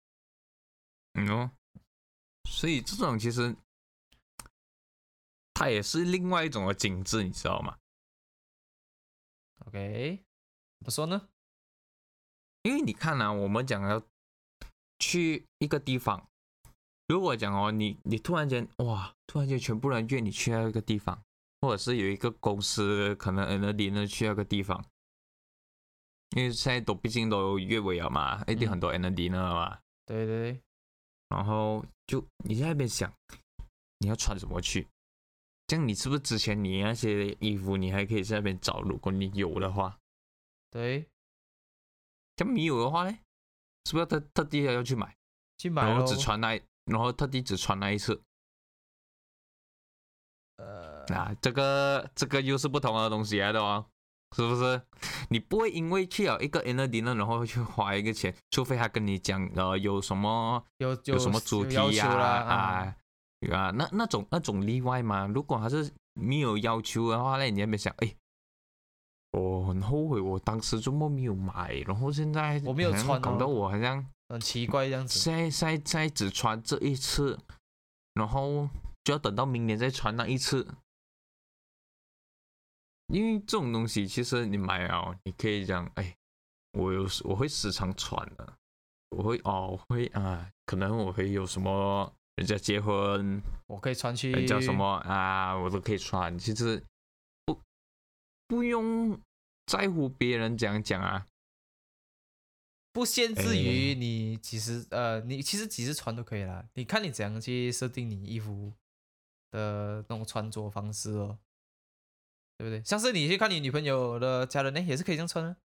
[1.14, 1.50] 嗯，
[2.46, 3.56] 所以这种其实
[5.54, 7.78] 它也是另外一种的精致，你知道吗
[9.66, 10.22] ？OK，
[10.80, 11.28] 怎么说呢？
[12.62, 14.02] 因为你看啊，我们讲要
[14.98, 16.28] 去一个地方，
[17.06, 21.22] 如果讲哦，你你突然间哇，突然间全部人约你去那个地方，
[21.60, 24.84] 或者是有一个公司可能 N 零呢去那个地方，
[26.30, 30.62] 因为现在都毕竟都月尾了嘛，一定嗯很多 N 零了嘛，对对对，
[31.28, 33.12] 然后就你在那边想
[33.98, 34.88] 你要穿什么去，
[35.66, 39.98] 这样你是不是之前你那些衣服你还可以在那边找，如果你有的话，
[40.70, 41.08] 对，
[42.36, 43.18] 这样没有的话呢，
[43.86, 45.16] 是不是要特特地要去买？
[45.56, 48.22] 去买然后只穿那，然后特地只穿那一次。
[50.56, 53.86] 呃，啊，这个这个又是不同的东西来的哦，
[54.36, 54.82] 是不是？
[55.30, 62.96] 你不会因为去了一个 N 二 D 呢，然后去花一个钱，除非他跟你讲呃有什么有有什么主题呀啊
[63.48, 65.26] 那那种那种例外嘛。
[65.26, 68.14] 如果还是没有要求的话呢，你那边想，哎，
[69.32, 74.04] 我很后悔我当时怎么没有买，然后现在我没有穿哦搞得我好像。
[74.30, 75.18] 很奇怪这样子。
[75.18, 77.38] 现在现在现在只穿这一次，
[78.14, 78.68] 然后
[79.04, 80.66] 就要等到明年再穿那一次。
[83.08, 86.16] 因为这种东西，其实你买啊，你可以讲，哎，
[86.72, 88.54] 我有我会时常穿的，
[89.10, 96.36] 我会哦，我会啊，可能我会有什么人家结婚，我可以穿去人家什么啊，我都可以穿。
[96.38, 96.82] 其实
[97.44, 97.60] 不
[98.48, 99.20] 不用
[99.66, 101.26] 在乎别人怎样讲啊，
[102.92, 106.66] 不限制于你几时呃，你其实几时穿都可以啦。
[106.74, 108.72] 你看你怎样去设定你衣服
[109.52, 111.38] 的那种穿着方式哦，
[112.58, 112.82] 对不对？
[112.82, 115.56] 像是你去看你女朋友的家人呢，也是可以这样穿的。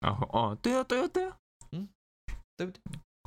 [0.00, 1.36] 然后哦，对啊，对啊，对啊，
[1.72, 1.88] 嗯，
[2.56, 2.82] 对不对？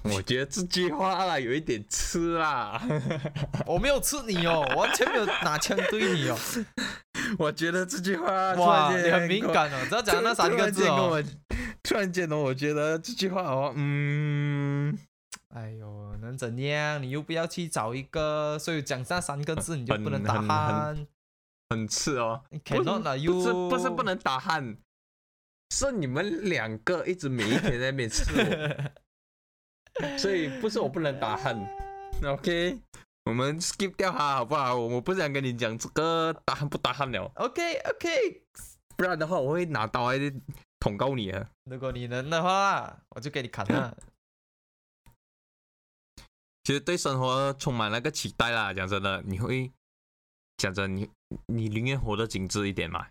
[0.13, 2.82] 我觉得这句话啦有一点吃啦，
[3.65, 6.38] 我没有刺你哦，完全没有拿枪对你哦。
[7.39, 11.24] 我觉得这句话哇，很敏感哦，只要讲那三个字哦。
[11.82, 14.98] 突然间跟我觉得这句话哦，嗯，
[15.54, 17.02] 哎呦，能怎样？
[17.02, 21.06] 你又不要去找一个，所以讲那三个字你就不能打鼾。
[21.70, 22.44] 很刺哦。
[22.52, 24.78] 你不是 cannot 啦，不是又不是不能打鼾，
[25.74, 28.91] 是你们两个一直每一天在那边刺我，
[30.17, 31.65] 所以不是我不能打鼾。
[32.25, 32.79] OK，
[33.25, 34.75] 我们 skip 掉它好不好？
[34.75, 38.43] 我不想跟你讲这个打鼾不打鼾了，OK OK，
[38.95, 40.17] 不然的话我会拿刀来
[40.79, 41.49] 捅告你啊。
[41.65, 43.97] 如果你能的话，我就给你砍了。
[46.63, 48.73] 其实对生活充满那个期待啦。
[48.73, 49.71] 讲真的，你会
[50.58, 51.10] 讲真，你
[51.45, 53.08] 你宁愿活得精致一点嘛？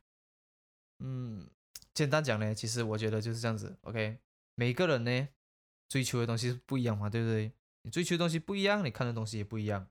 [0.99, 1.47] 嗯，
[1.95, 3.77] 简单讲呢，其实我觉得就是这样子。
[3.83, 4.19] OK，
[4.57, 5.29] 每个人呢
[5.95, 7.53] 追求的东西是不一样嘛，对不对？
[7.83, 9.89] 你追求的东西不一样，你看的东西也不一样，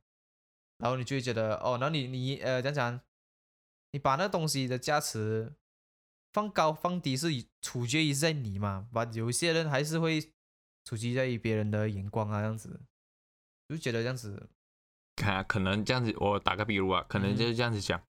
[0.80, 3.00] 然后你就会觉得哦，然后你你呃讲讲，
[3.92, 5.54] 你把那东西的价值
[6.34, 10.20] 放高放低是以取决于在你嘛，把有些人还是会
[10.84, 12.82] 取决于在于别人的眼光啊，这样子，
[13.70, 14.50] 就觉得这样子，
[15.16, 18.04] 看、啊，可能这样子，我打个比如啊，可能就是这样子讲。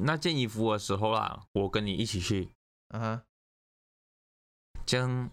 [0.00, 2.52] 那件衣服的时候啦，我跟你一起去，
[2.88, 3.24] 啊哈，
[4.84, 5.30] 这样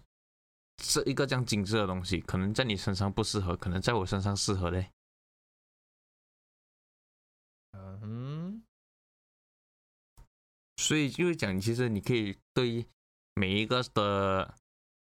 [0.76, 4.90] 这一个这样精致的东西，可能在你身上不适合，可能在我身上适合嘞。
[7.72, 8.62] 嗯哼，
[10.76, 12.86] 所以就是讲，其实你可以对
[13.34, 14.54] 每一个的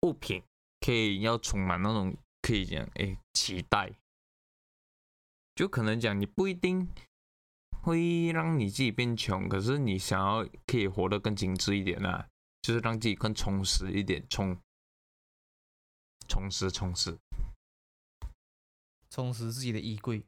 [0.02, 0.42] 物品，
[0.80, 3.92] 可以要充满那种可以讲哎期待，
[5.54, 6.88] 就可能讲你不一定
[7.82, 12.28] 会让你自己变穷，可是你想要可以活得更精致一点啊，
[12.62, 14.56] 就是让自己更充实一点，充
[16.26, 17.18] 充实充实。
[19.08, 20.24] 充实自己的衣柜。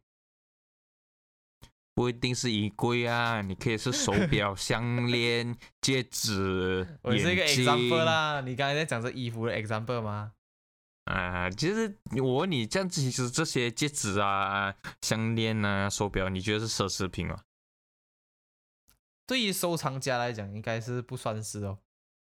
[1.95, 10.33] 不一定是衣柜啊，你可以是手表、 项链、戒指、我是一个 example 啦，你刚才在讲这衣服的 example 吗？
[11.07, 17.43] 啊，其实我问你，这样子其实这些戒指啊、项链啊、手表，你觉得是奢侈品吗？
[19.27, 21.81] 对于收藏家来讲，应该是不算是哦。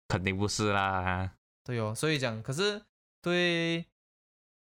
[0.07, 1.35] 肯定不是啦。
[1.65, 2.81] 对哦，所以讲，可是
[3.25, 3.87] 对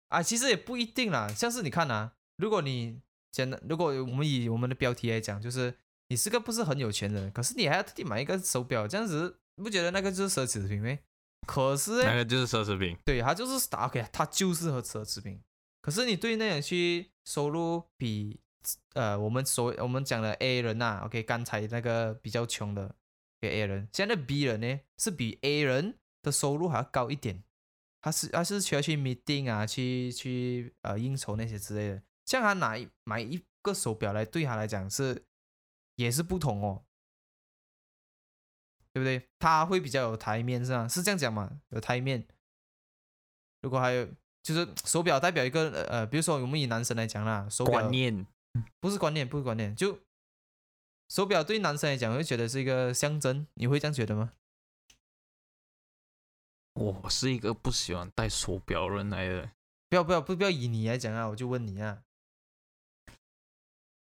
[0.08, 1.28] 啊，其实也不一定啦。
[1.28, 5.74] 像是你看啊，如果你简单，如果我们以我们的标题来讲，就是
[6.08, 10.98] 你是个不是很有钱人，可是你还要特地买一个手表，这样子你不觉得那个就是奢侈品吗？
[11.46, 12.96] 可是，那个就是奢侈品。
[13.04, 15.40] 对，它就是打 OK，它就是和奢侈品。
[15.82, 18.40] 可是你对那些去收入比
[18.94, 22.96] 呃我们所我们讲的 A 人呐、o k 刚才那个比较穷的
[23.40, 27.44] 给 A 人，现在的 B 人呢是比 A 人的收入还要高一点，
[28.06, 35.24] 他是他是需要去 meeting 啊，去去呃应酬那些之类的，像他拿买一个手表来对他来讲是
[35.96, 36.84] 也是不同哦，
[38.92, 39.28] 对不对？
[39.40, 40.86] 他会比较有台面是吧？
[40.86, 41.60] 是这样讲嘛？
[41.70, 42.24] 有台面。
[43.62, 44.06] 如果还有
[44.40, 48.24] 就是手表代表一个呃，比如说我们以男生来讲啦，手表观念，
[48.78, 49.98] 不是观念，不是观念，就
[51.08, 54.34] 手表对男生来讲会觉得是一个象征，你会这样觉得吗？
[56.76, 59.50] 我是一个不喜欢戴手表人来的。
[59.88, 62.02] 不要不要不不要以你来讲啊，我就问你啊，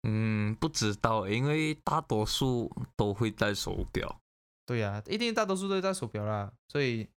[0.03, 4.19] 嗯，不知道，因为大多数都会戴手表。
[4.65, 7.07] 对呀、一定大多数都会戴手表啦，所以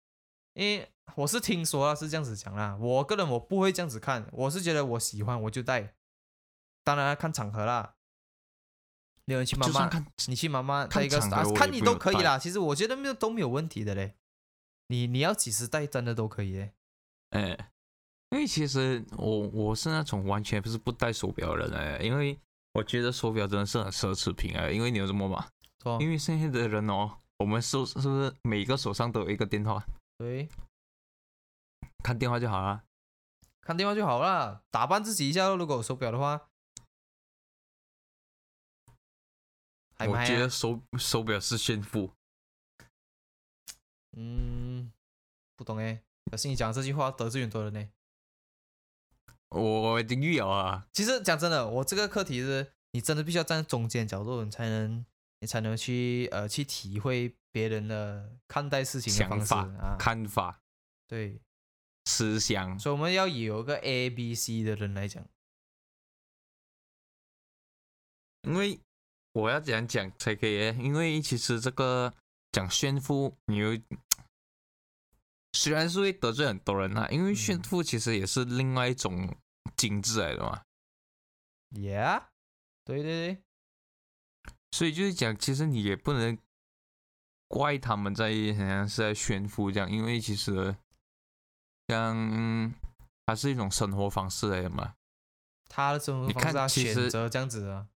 [0.52, 5.94] 因为我是听说啊是这样子讲啦，我个人我不会这样子看，我是觉得我喜欢我就戴，
[6.84, 7.94] 当然要看场合啦。
[9.24, 9.90] 你有人去妈妈，
[10.26, 11.18] 你去妈妈看一个
[11.54, 12.38] 看你都可以啦。
[12.38, 14.17] 其实我觉得没有都没有问题的嘞。
[14.88, 16.72] 你你要几时戴真的都可以嘞。
[17.30, 17.70] 哎，
[18.30, 22.38] 因为其实我我是那种完全不是不戴手表的人哎，因为
[22.72, 25.48] 我觉得手表真的是很奢侈品哎，因为你有什么嘛？
[25.84, 29.82] 哦，因为现在的人哦，我们手是不是每个手上都有一个电话，
[30.16, 30.48] 对，
[32.02, 32.84] 看电话就好了。
[33.60, 35.56] 看电话就好了，打扮自己一下咯。
[35.56, 36.48] 如果有手表的话，
[39.98, 42.10] 我觉得手手表是炫富，
[44.16, 44.92] 嗯，
[45.56, 46.02] 不懂哎。
[46.30, 47.88] 可是你讲这句话得罪很多人呢。
[49.50, 50.86] 我已经遇了啊。
[50.92, 55.04] 其实讲真的，我这个课题是你真的必须要站在中间角度，你才能
[55.40, 59.96] 你才能去呃去体会别人的看待事情的方式想法啊。
[59.98, 60.60] 看法、
[61.06, 61.40] 对，
[62.04, 65.26] 思想，所以我们要以有个 A、B、C 的人来讲。
[68.42, 68.78] 因为
[69.32, 70.68] 我要怎样讲才可以？
[70.78, 72.14] 因为其实这个
[72.58, 73.78] 讲炫富，你又
[75.54, 79.36] 虽然是会得罪很多人啊，因为炫嗯富其实也是另外一种
[79.76, 80.62] 精致来的嘛。
[81.70, 82.24] Yeah，
[82.84, 83.42] 对对对，
[84.72, 86.36] 所以就是讲，其实你也不能
[87.46, 90.76] 怪他们在好像是在炫富这样，因为其实
[91.86, 92.74] 像
[93.24, 94.94] 它是一种生活方式来的嘛。
[95.68, 97.88] 他的生活方式他选择这样子啊，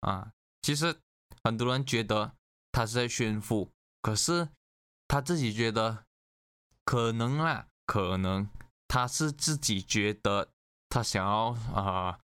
[0.00, 0.32] 啊，
[0.62, 0.96] 其实
[1.42, 2.36] 很多人觉得
[2.74, 3.70] 他是在炫富，
[4.02, 4.48] 可是
[5.06, 6.04] 他自己觉得
[6.84, 8.48] 可能啦，可能
[8.88, 10.48] 他是自己觉得
[10.88, 12.18] 他想要啊、呃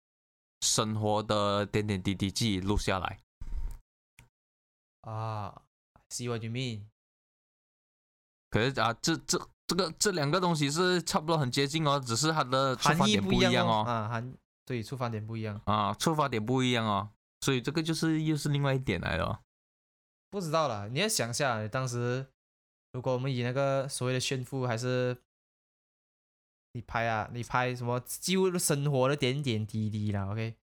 [0.62, 3.20] 生活的点点滴滴自己录下来。
[5.02, 5.62] 啊
[6.10, 6.82] ，see what you mean？
[8.50, 13.84] 可是啊，这这这个这两个东西是差不多很接近哦，只是它的出发点不一样样哦。
[13.88, 14.34] 啊，含
[14.66, 17.10] 对出发点不一样，啊，出发点不一样哦，
[17.42, 19.40] 所以这个就是又是另外一点来的哦。
[20.30, 22.28] 不知道啦，你要想一下，当时
[22.94, 25.18] 如果我们以那个所谓的炫富，还是
[26.74, 30.56] 你拍啊，你拍什么记录生活的点点滴滴啦，OK。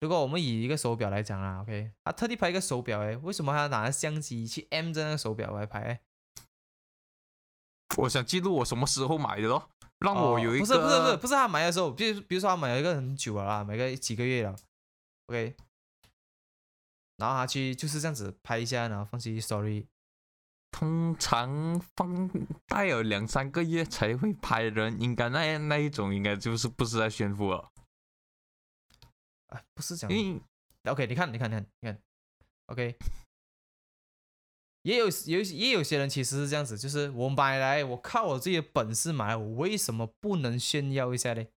[0.00, 6.00] 如果我们以一个手表来讲啦，OK，他特地拍一个手表，哎，为什么他要拿相机去 M 着那个手表来拍诶？
[7.96, 14.54] 我想记录我什么时候买的咯，让我有一个、哦不是不是不是不是他买的时候，比如比如说他买了一个很久了啦，买个几个月了
[15.28, 15.56] ，OK，
[17.16, 19.86] 然后他去就是这样子拍一下，然后放进 story，
[20.70, 22.28] 通常放
[22.66, 27.70] 大有两三个月才会拍的人，应该那那一种应该就是不是在炫富了，
[29.46, 30.42] 啊，不是讲因为
[30.90, 31.98] OK，你看，你看，你看，你看
[32.66, 32.96] ，OK，
[34.82, 41.53] 也有有也有些人其实是这样子，就是我买来，我靠我自己的本事买来，我为什么不能炫耀一下嘞？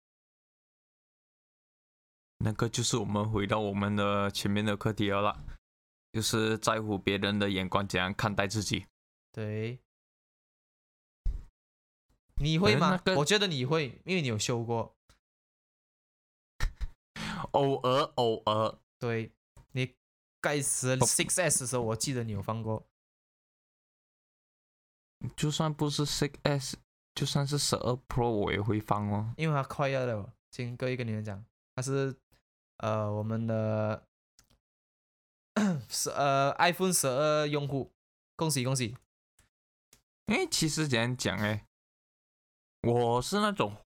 [2.38, 5.44] 那个就是我们回到我们的前面的课题了啦，
[6.12, 8.86] 就是在乎别人的眼光怎样看待自己。
[9.32, 9.78] 对，
[12.36, 12.90] 你会吗？
[12.90, 14.94] 那个我觉得你会，因为你有修过。
[17.52, 19.30] 偶尔偶尔，对，
[19.72, 19.94] 你
[20.40, 22.86] 该死的 Six S 的时候，我记得你有放过。
[25.36, 26.78] 就算不是 Six S，
[27.14, 29.34] 就算是十二 Pro，我也会放哦。
[29.36, 31.44] 因为它快要了，先各位跟你们讲，
[31.74, 32.14] 它是
[32.78, 34.02] 呃我们的
[35.88, 37.90] 十呃 iPhone 十二用户，
[38.36, 38.96] 恭喜恭喜！
[40.26, 41.64] 哎其实怎样讲哎，
[42.82, 43.76] 我是那种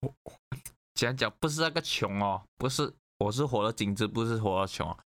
[0.95, 4.97] 怎样讲，不是那个穷哦，不是，我是活的精致，不是活的穷、哦。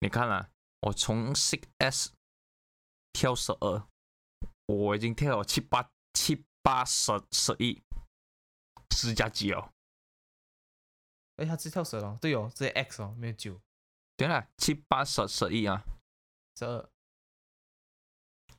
[0.00, 2.12] 你看啊，我从 Six S
[3.12, 3.86] 跳十二，
[4.66, 7.82] 我已经跳了七八七八十十亿，
[8.96, 9.70] 十加几哦。
[11.40, 13.58] 哎，它是跳十了，对哦，直接 X 哦，没有九
[14.16, 15.82] 对了，七八十十一啊，
[16.58, 16.88] 十二。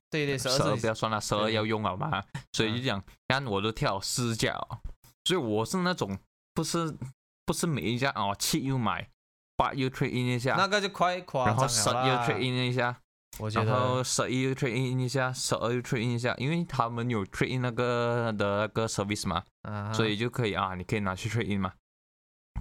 [0.10, 4.82] 对对，十十二二不要算了，十二要用好嘛，所以啊就讲，看我都跳四架哦，
[5.24, 6.18] 所以我是那种
[6.54, 6.98] 不是
[7.46, 9.10] 不是每一架哦，七又买，
[9.56, 12.28] 八又 trade in 一下，那个就快夸然后十又啦。
[12.28, 13.00] trade in 一下，
[13.40, 21.72] 我觉然后十一又 trade in 一下，十二又 trade in 一下，因为他们有 trade in 那个的那个 service 嘛，啊，所以就可以啊，你可以拿去 trade in 嘛。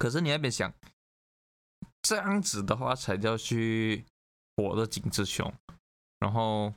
[0.01, 0.73] 可是你那边想，
[2.01, 4.07] 这样子的话才叫去
[4.57, 5.53] 活得精致熊，
[6.21, 6.73] 然后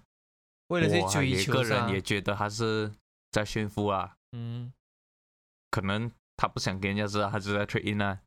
[0.68, 2.92] 为了追求个人也觉得他是
[3.32, 4.74] 在炫富啊，嗯，
[5.72, 8.20] 可能他不想给人家知道他是在 trade in 啊。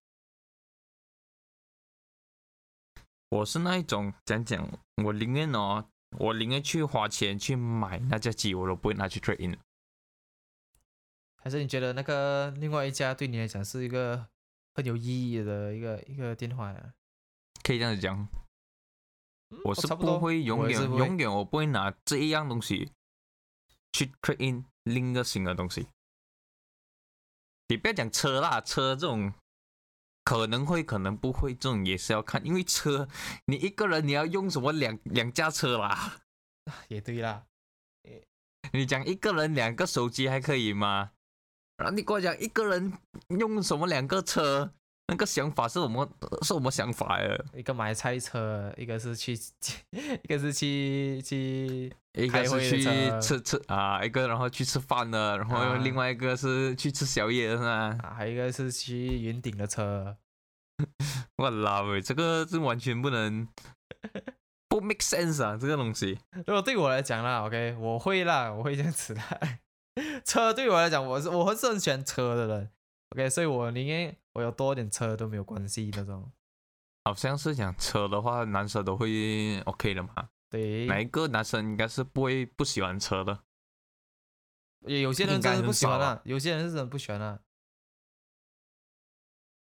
[3.29, 4.67] 我是那一种讲讲，
[5.05, 5.87] 我宁愿哦，
[6.19, 9.59] 我宁愿去花钱去买那架机，我都不会拿去 trade in。
[11.37, 14.27] 还是你觉得那个另外一家对你来讲是一个
[14.77, 16.93] 很有意义的一个一个电话呀？
[17.63, 18.29] 可以这样子讲，
[19.49, 22.93] 嗯我是不会永远永远我不会拿这一样东西
[23.93, 25.89] 去 trade in 另一个新的东西。
[27.69, 29.33] 你不要讲车啦，车这种
[30.25, 33.09] 可能会可能不会，这种也是要看，因为车
[33.47, 36.21] 你一个人你要用什么两两架车啦？
[36.89, 37.47] 也对啦，
[38.75, 41.13] 你讲一个人两个手机还可以吗？
[41.79, 42.93] 然后你跟我讲一个人
[43.29, 44.73] 用什么两个车，
[45.09, 46.09] 那个想法是什么
[46.43, 47.39] 是什么想法呀？
[47.55, 49.35] 一个买菜车，一个是去，
[49.93, 57.99] 一个是去去一个是去吃吃啊，一个然后去吃饭的，然后啊另外一个是去吃宵夜的是吗？
[58.03, 60.17] 啊，还有一个是去云顶的车。
[61.37, 63.47] 我老喂，这个是完全不能
[64.69, 66.19] 不 make sense 啊，这个东西。
[66.47, 69.59] 如果对我来讲啦，OK，我会啦，我会这样子啦。
[70.25, 72.71] 车对我来讲，我是我是很喜欢车的人
[73.11, 76.31] ，OK，所以我宁愿我有多点车都没有关系那种。
[77.05, 80.29] 好像是讲车的话，男生都会 OK 的嘛。
[80.51, 83.41] 对，哪一个男生应该是不会不喜欢车的？
[84.87, 87.41] 也有些人真的不喜欢啊，有些人是真的不喜欢啊。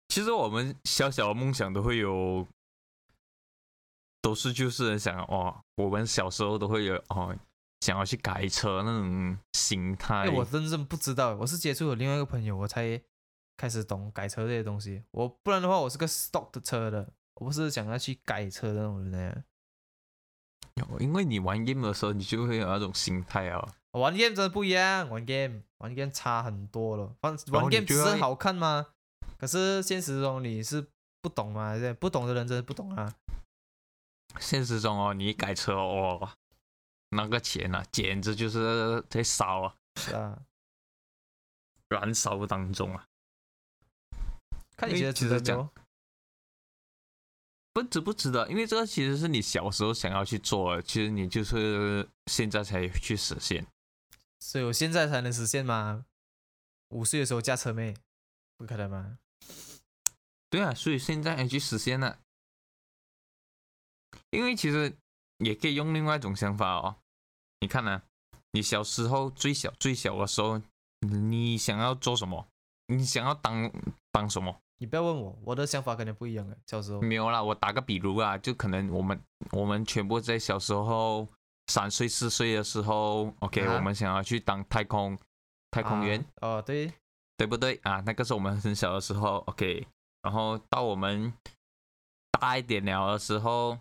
[0.08, 2.46] 其实我们小小的梦想都会有，
[4.20, 7.36] 都是就是想哦，我们小时候都会有哦，
[7.80, 10.22] 想要去改车那种心态。
[10.22, 13.00] 哎，我真正不知道，我是接触了另外一个朋友，我才
[13.56, 15.02] 开始懂改车这些东西。
[15.12, 19.44] 我不然的话，我是个 stock 的车的，我不是想要去改车的那种人呢。
[20.98, 23.74] 因为你玩 game 的时候，你就会有那种心态啊。
[23.92, 27.14] 玩 game 真的不一样，玩 game 玩 game 差很多了。
[27.20, 28.86] 玩玩你 game 只是好看吗？
[29.36, 30.86] 可是现实中你是
[31.20, 31.76] 不懂嘛？
[31.76, 33.14] 对不懂的人真的不懂啊。
[34.38, 36.30] 现实中哦，你一改车哦，
[37.10, 40.42] 那个钱啊，简直就是在烧啊，是啊，
[41.88, 43.06] 燃烧当中啊。
[44.76, 45.68] 看你觉得值得没有？
[47.72, 48.48] 不值不值得？
[48.48, 53.66] 因为这个其实是你小时候想要去做的，其实你就是现在才去实现。
[54.40, 56.04] 所以我现在才能实现吗？
[56.88, 57.94] 五岁的时候驾车妹，
[58.56, 59.18] 不可能吗？
[60.48, 62.18] 对啊，所以现在才去实现了。
[64.30, 64.96] 因为其实
[65.40, 66.96] 也可以用另外一种想法哦。
[67.60, 68.02] 你看呢、
[68.52, 70.60] 你小时候最小最小的时候，
[71.00, 72.46] 你想要做什么？
[72.86, 73.70] 你想要当
[74.10, 74.56] 当什么？
[74.78, 76.56] 你不要问我，我的想法可能不一样的。
[76.66, 79.20] 小时候，没有啦，我打个比如啊，就可能我们
[79.50, 81.28] 我们全部在小时候
[81.66, 85.18] 三岁四岁的时候，OK，、啊我们想要去当太空
[85.70, 86.90] 太空员，啊哦，对，
[87.36, 88.02] 对不对啊？
[88.06, 89.86] 那个是我们很小的时候，OK，
[90.22, 91.32] 然后到我们
[92.32, 93.78] 大一点了的时候，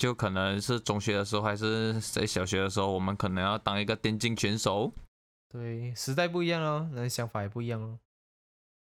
[0.00, 4.90] 就可能是中学的时候，还是在小学的时候，我们可能要当一个电竞选手，
[5.50, 7.98] 对，时代不一样哦，人想法也不一样哦。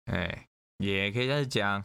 [0.04, 0.46] 哎，
[0.76, 1.84] 也可以这样讲。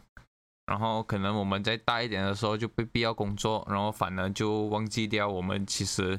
[0.66, 6.18] 然后可能我们在大一点的时候就被必要工作，然后反而就忘记掉我们其实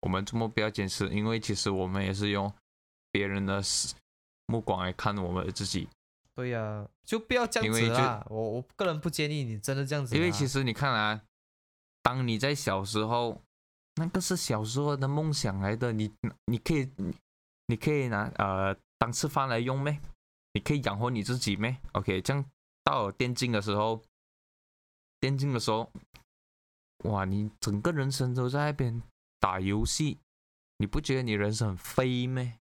[0.00, 2.50] 我们这么不要坚持，因为其实我们也是用
[3.10, 3.94] 别人的视
[4.46, 5.88] 目光来看我们自己。
[6.34, 8.24] 对呀、就不要这样因为就子啦。
[8.30, 11.20] 我我个人不建议你真的这样子，因为其实你看啊，
[12.04, 13.40] 当你在小时候，
[13.96, 16.88] 那个是小时候的梦想来的，你你可以
[17.66, 19.98] 你可以拿呃当吃饭来用咩？
[20.52, 22.44] 你可以养活你自己咩？OK，这样
[22.84, 24.00] 到了电竞的时候，
[25.18, 25.90] 电竞的时候，
[27.04, 29.02] 哇，你整个人生都在那边
[29.40, 30.18] 打游戏，
[30.76, 32.58] 你不觉得你人生很废咩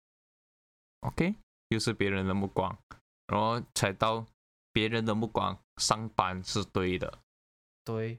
[1.01, 1.35] ？OK，
[1.69, 2.79] 又是别人的目光，
[3.27, 4.25] 然后才到
[4.73, 7.19] 别人的目光上班是对的。
[7.85, 8.19] 对，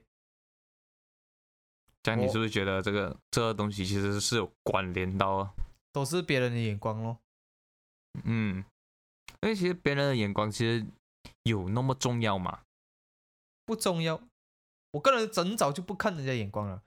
[2.04, 5.50] 这样你是不是觉得这个这个东西其实是有关联到的？
[5.90, 7.18] 都是别人的眼光咯。
[8.24, 8.62] 嗯，
[9.40, 10.84] 因为其实别人的眼光其实
[11.44, 12.60] 有那么重要吗？
[13.64, 14.20] 不重要。
[14.92, 16.82] 我个人很早就不看人家眼光了。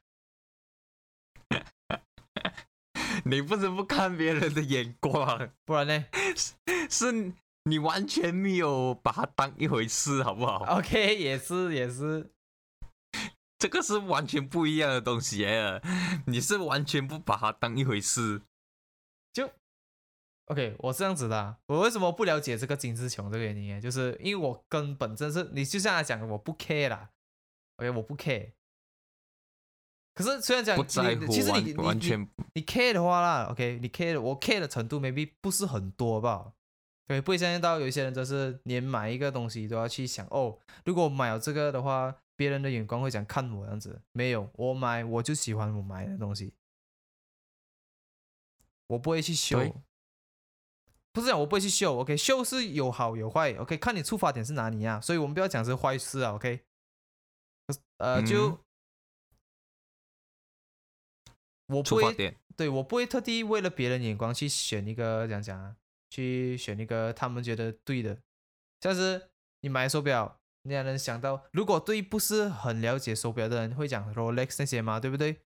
[3.26, 6.06] 你不是不看别人的眼光，不然呢
[6.90, 12.30] 是你完全没有把它当一回事，好不好？？OK，也是也是，
[13.58, 15.82] 这个是完全不一样的东西耶，
[16.28, 18.42] 你是完全不把它当一回事。
[19.34, 19.50] 就
[20.46, 23.82] OK，我是这样子的啊、我为什么不了解这个金志琼这个原因？
[23.82, 27.10] 就是因为我根本真是，你就像他讲的，我不 care 啦。
[27.78, 28.52] OK，我不 care。
[30.14, 36.54] 可是虽然讲不在你乎，其实你你你完完全你 care 的话啦，OK，你 care 我 care 的程度 maybe 不是很多，好不好？
[37.08, 44.02] 对，不会相信到有一些人就是连买一个东西都要去想哦，如果我买了这个的话，别人的眼光会想看我这样子？
[44.14, 46.54] 没有，我买我就喜欢我买的东西，
[48.88, 49.60] 我不会去修。
[51.12, 56.64] 不是讲我不会去秀，OK，秀是有好有坏，OK，看你出发点是哪里啊，所以我们不要讲是坏事啊，OK，
[57.98, 58.58] 呃，就、嗯
[61.70, 65.76] 我不会对我不会特地为了别人眼光去选一个怎样讲啊，
[66.10, 68.22] 去选一个他们觉得对的，
[68.80, 69.30] 像是
[69.60, 75.42] 你买手表，你还能想到，如果对不是很了解手表的人会讲 Rolex 那些吗，对不对？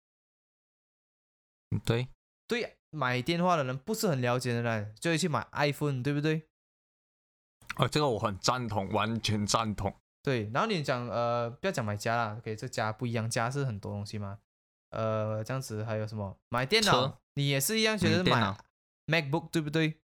[1.70, 2.08] 嗯对，
[2.48, 6.48] 对买电话的人不是很了解的人，就会去买 iPhone，对不对？
[7.78, 9.96] 哦，这个我很赞同，完全赞同。
[10.24, 14.40] 对，然后你讲呃，不要讲买家啦，OK，这家不一样，家是很多东西嘛，
[14.90, 18.58] 呃，这样子还有什么买电脑，你也是一样觉得是买
[19.08, 20.00] MacBook 对不对？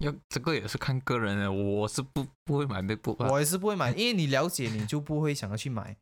[0.00, 5.96] 要这个也是看个人的，我是不不会买 MacBook 啊我也是不会买，因为你了解你就不会想要去买。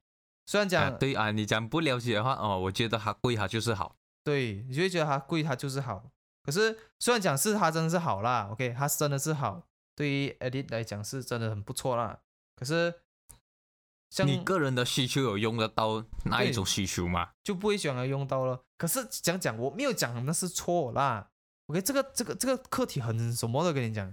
[0.46, 3.96] 虽然啊讲、对啊，你讲不了解的话，哦，我觉得它贵，它就是好。
[4.24, 6.11] 对，你就会觉得它贵，它就是好。
[6.42, 12.20] 可是虽然讲是它真的是好啦，OK，它真的是好，对于 Edit 来讲是真的很不错啦。
[12.57, 12.94] 可是
[14.11, 17.30] 像你个人的需求有用得到那一对种需求吗？
[17.42, 18.62] 就不会想要用到了。
[18.78, 21.30] 可是讲讲我没有讲那是错啦
[21.69, 24.12] ，OK，这个这个这个课题很什么的跟你讲，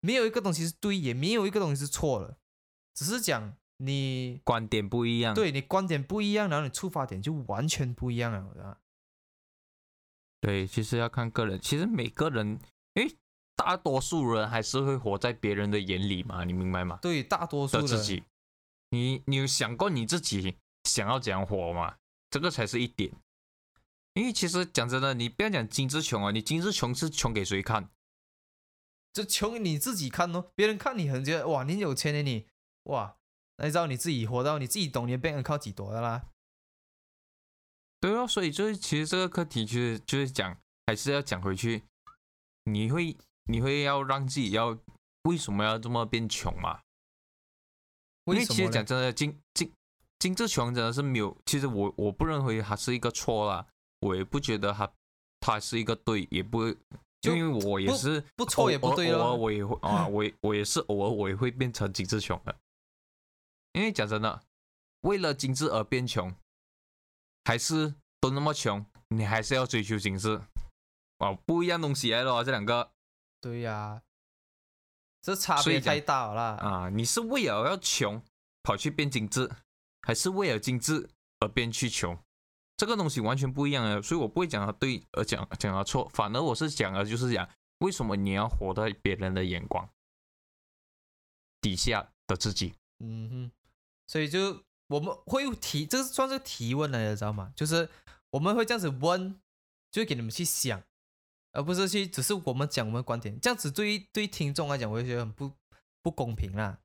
[0.00, 2.36] 没有一个东西是对，也没有一个东西是错的，
[2.92, 5.34] 只是讲你观点不一样。
[5.34, 8.78] 对你观点不一样，然后你出发点就完全不一样了啊。
[10.40, 11.58] 对，其实要看个人。
[11.58, 12.60] 其实每个人，
[12.94, 13.16] 诶，
[13.56, 16.98] 大多数人还是会活在别人的眼里嘛，你明白吗？
[17.00, 18.22] 对大多数自己，
[18.90, 21.96] 你你有想过你自己想要怎样活吗？
[22.28, 23.10] 这个才是一点。
[24.14, 27.90] 因为其实讲真的，你不要讲精致穷啊，你精致穷是穷给谁看？
[29.12, 32.46] 这穷你自己看哦，别人看你很觉得哇，你有钱的你
[32.84, 33.16] 哇，
[33.56, 36.26] 那你知道你自己活到你自己懂你的 bank account 几多的啦。
[38.00, 40.56] 对哦，所以就是其实这个课题就是就是讲，
[40.86, 41.84] 还是要讲回去，
[42.64, 44.78] 你会你会要让自己要
[45.22, 46.80] 为什么要这么变穷嘛？
[48.26, 48.70] 因为其实？
[48.70, 49.72] 讲真的，精精
[50.18, 53.66] 精致穷真的是没有，其实我我不认为它是一个错啦，
[54.04, 54.92] 我也不觉得他
[55.40, 56.70] 他是一个对，也不
[57.20, 62.54] 就因为我也是不错也不对偶尔偶尔我也会 啊，我我也是偶尔我也会变成精致穷的，
[63.72, 64.42] 因为讲真的，
[65.00, 66.34] 为了精致而变穷，
[67.44, 70.38] 还是都那么穷，你还是要追求精致，
[71.18, 72.92] 哦，不一样东西来了这两个
[73.40, 74.02] 对呀、
[75.22, 76.42] 这差别太大了啦。
[76.56, 78.22] 啊，你是为了要穷
[78.62, 79.50] 跑去变精致，
[80.02, 81.08] 还是为了精致
[81.40, 82.18] 而变去穷？
[82.76, 87.48] 这个东西完全不一样啊，所以我不会讲它对，而讲讲它错，反而我是讲的就是讲
[87.78, 89.88] 为什么你要活在别人的眼光
[91.60, 92.74] 底下的自己。
[92.98, 93.50] 嗯哼，
[94.06, 97.52] 所以就我们会提，这个算是提问来的，知道吗？
[97.54, 97.88] 就是
[98.30, 99.40] 我们会这样子问，
[99.90, 100.82] 就给你们去想，
[101.52, 105.52] 而不是去只是我们讲我们的观点，这样子对于对于听众来讲，我就觉得很不
[106.02, 106.78] 不公平啦。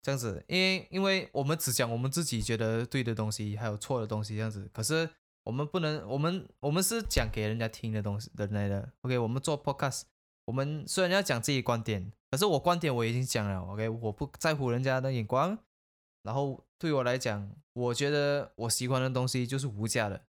[0.00, 4.70] 这样子，因为因为我们只讲我们自己觉得对的东西，还有错的东西，这样子。
[4.72, 5.08] 可是
[5.44, 8.92] 我们不能，我们我们是讲给人家听的东西的来的。
[9.02, 10.02] OK，我们做 podcast，
[10.46, 13.60] 我们虽然要讲自己观点，可是我观点我已经讲了。
[13.72, 15.58] OK，我不在乎人家的眼光。
[16.22, 20.24] 然后对我来讲，我觉得我喜欢的东西就是无价的。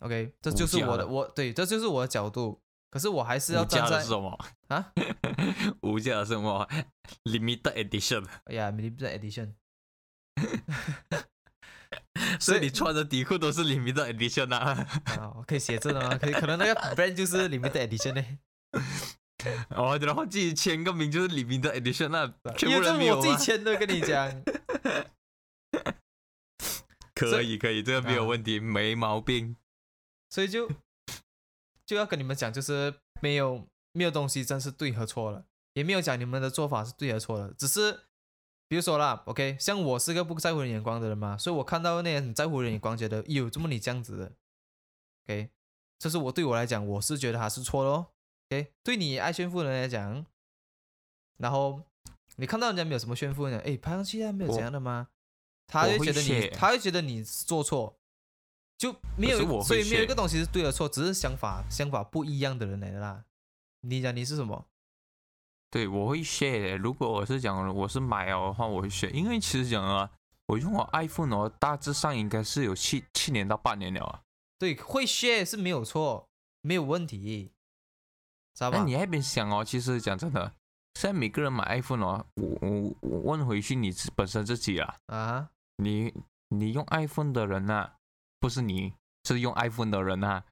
[0.00, 2.60] OK，这就是我的，的我对，这就是我的角度。
[2.94, 4.38] 可是我还是要站在什么？
[4.68, 4.92] 啊，
[5.82, 6.64] 无价什么
[7.24, 8.24] ？Limited edition。
[8.44, 9.54] 哎呀 l i m i t edition。
[12.38, 14.86] 所以你穿的底裤都是 limited edition 啊？
[15.18, 16.16] 啊，可以写字的吗？
[16.16, 18.24] 可以，可能那个 brand 就是 limited edition 呢。
[19.74, 23.38] 哦，然后自己签个名就是 limited edition 那，全因为这部人没有是我自己吗？
[23.58, 24.30] 签的，跟你讲。
[27.12, 29.56] 可以可以，这个没有啊问题，没毛病。
[30.30, 30.70] 所以就
[31.86, 38.00] 就要跟你们讲，就是没有没有东西真是对和错了，也没有讲你们的做法是对和错的，只是
[38.68, 44.32] 比如说啦，OK，像我是个不在乎人眼光的人嘛，所以我看到那些很在乎人眼光，觉得哟，怎么你这样子的
[45.24, 45.50] ？OK，
[45.98, 48.06] 这是我对我来讲，我是觉得他是错的哦。
[48.50, 50.24] OK，对你爱炫富的人来讲，
[51.38, 51.82] 然后
[52.36, 55.08] 你看到人家没有什么炫富呢，哎，拍上去啊，没有怎样的吗？
[55.66, 57.98] 他会觉得你，他会觉得你做错，
[58.84, 63.24] 就没有所以没有一个东西是对的错，只是想法想法不一样的人来的啦。
[63.80, 64.66] 你讲你是什么？
[65.70, 66.76] 对，我会 share 的。
[66.76, 70.10] 如果我是讲我是买了的话，我会 share，因为其实讲啊，
[70.48, 74.20] 我用我 iPhone 哦，大致上应该是有七七年到八年了啊。
[74.58, 76.28] 对，会 share 是没有错，
[76.60, 77.52] 没有问题，
[78.52, 78.76] 知道吧？
[78.76, 80.54] 那你那边想哦，其实讲真的，
[81.00, 86.12] 现在每个人买 iPhone 哦，我我我问回去你自本身自己啊，啊，你
[86.50, 87.94] 你用 iPhone 的人呐、
[88.44, 88.92] 不是你，
[89.24, 90.44] 是用 iPhone 的人啊、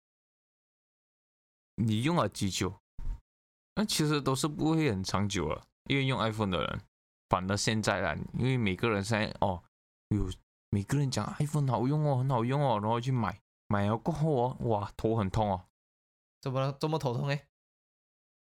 [1.74, 2.74] 你用了几久？
[3.74, 6.80] 那其实都是不会很长久了，因为用 iPhone 的人，
[7.28, 9.62] 反而现在啊，因为每个人现在哦，
[10.08, 10.26] 有
[10.70, 13.38] 每个人讲 iPhone 好用哦，很好用哦，然后去买，
[13.68, 15.66] 买了过后哦，哇，头很痛哦，
[16.40, 17.46] 怎么了这么头痛哎？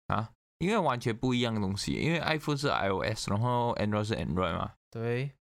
[0.10, 5.32] 啊，因为完全不一样的东西，因为 iPhone 是 iOS，然后 Android 是 Android 嘛，对，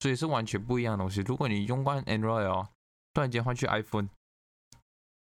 [0.00, 1.22] 所以是完全不一样的东西。
[1.22, 2.68] 如果你用惯 Android 哦，
[3.12, 4.08] 突然间换去 iPhone，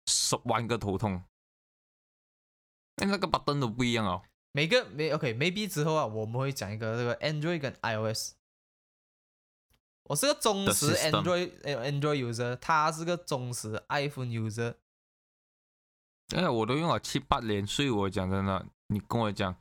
[0.07, 1.23] 十万个头痛，
[2.97, 4.23] 哎那个 button 都不一样哦。
[4.53, 8.35] 每个没 OK，maybe 之后啊，我们会讲一个这个 Android 跟 iOS。
[10.05, 14.75] 我是个忠实 Android 呃 Android user，他是个忠实 iPhone user。
[16.37, 19.55] 哎，我都用了七八年，所以我讲真的，你跟我讲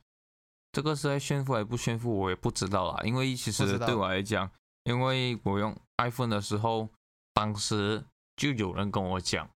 [0.72, 3.02] 这个是在炫富还不炫富，我也不知道啦。
[3.04, 4.50] 因为其实对我来讲，
[4.82, 6.88] 因为我用 iPhone 的时候，
[7.34, 8.04] 当时
[8.36, 9.48] 就有人跟我讲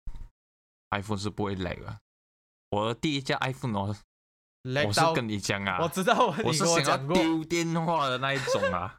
[0.91, 1.99] ，iPhone 是不会 lag 的。
[2.71, 3.95] 我的第一架 iPhone 哦，
[4.86, 6.97] 我是跟你讲啊，我知道，我你是想要。
[7.13, 8.97] 丢电话的那一种啊，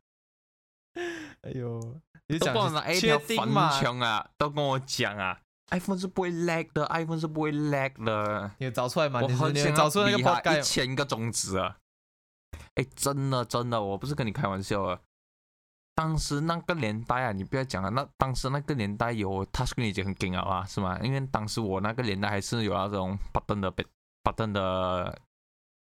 [1.43, 3.81] 哎呦，你讲跟我拿一确条粉定嘛？
[3.81, 8.51] 墙啊，都跟我讲啊，iPhone 是不会 lag 的，iPhone 是不会 lag 的。
[8.59, 9.21] 你有找出来吗？
[9.23, 11.77] 我很想要找出那个比他 bug 盖一千个种子啊！
[12.77, 15.01] 哎，真的真的，我不是跟你开玩笑啊。
[15.97, 21.01] 当时那个年代啊，你不要讲了，那当时那个年代有 touchscreen 已经很劲了啊，是吗？
[21.03, 23.73] 因为当时我那个年代还是有那种 button 的
[24.23, 25.19] button 的，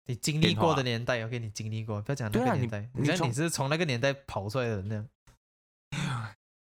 [0.06, 5.08] 你经历过的年代，OK，你经历过，不要讲那个年代，你从像你是从那个年代跑出来的人那样。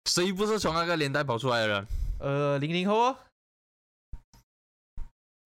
[0.04, 1.86] 谁不是从那个年代跑出来的人？
[2.20, 3.16] 呃，零零后哦，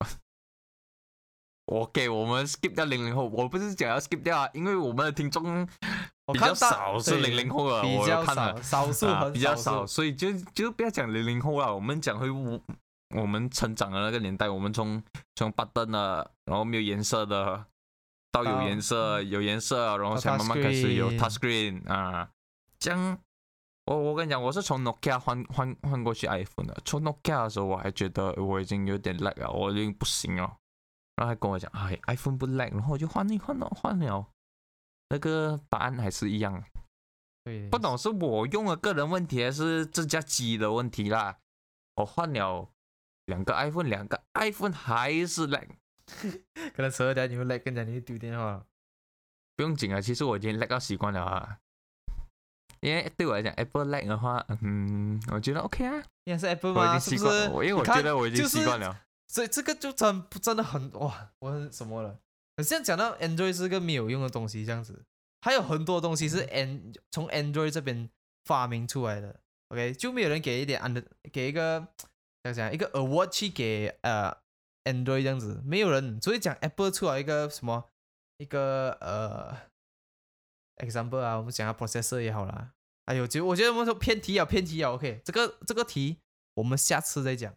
[1.66, 5.68] 我给我们 skip 掉零零后，我不是讲要 skip 掉啊，因为我们的听众
[6.33, 12.61] 比较少是对零零后的，比较少，少数啊很比较少，所以就就不要讲零零后了，我们讲回我
[13.16, 15.03] 我们成长的那个年代，我们从
[15.37, 17.64] 从 button 的，然后没有颜色的，
[18.30, 22.28] 到有颜色，有颜色，然后才慢慢开始有 touch screen 啊，
[22.78, 23.18] 这样。
[23.87, 26.76] 我我跟你讲，我是从 Nokia 换换换过去 iPhone 的。
[26.85, 30.43] 从 Nokia 的时候，我还觉得我已经有点 lag 了，我已经不行了。
[31.16, 34.24] 然后还跟我讲，哎，iPhone 不 lag，然后我就换一换了，换了，
[35.12, 36.64] 那个答案还是一样。
[37.44, 41.36] 对，不懂是我用的个人问题，还是这家机的问题啦？
[41.96, 42.70] 我换了
[43.26, 45.68] 两个 iPhone，两个 iPhone 还是 lag，
[46.74, 48.66] 可能十二点你会来跟着你会丢电话了。
[49.54, 50.00] 不用紧啊。
[50.00, 51.58] 其实我已经 lag 到习惯了啊。
[52.80, 56.98] 因为对我来讲，Apple lag 的话，嗯，我觉得 OK 啊，应该是 Apple 我已？
[56.98, 59.04] 经习惯因为我觉得我已经习惯了。
[59.28, 62.18] 所以这个就真真的很哇，我很什么了？
[62.57, 65.05] 可是讲到 Android 是个没有用的东西，这样子，
[65.40, 68.11] 还有很多东西是 An 从 Android 这边
[68.44, 69.40] 发明出来的。
[69.68, 71.80] OK，就没有人给一点 and 给一个
[72.42, 74.36] 怎样讲一个 award 去给呃
[74.84, 77.88] Android 这样子，没有人，所以讲 Apple 出来一个什么
[78.36, 79.57] 一个呃
[80.84, 82.72] example 啊，我们讲下 processor 也好啦。
[83.07, 84.90] 哎呦，就我觉得我们说偏题啊，偏题啊。
[84.92, 86.18] OK，这个这个题
[86.55, 87.55] 我们下次再讲。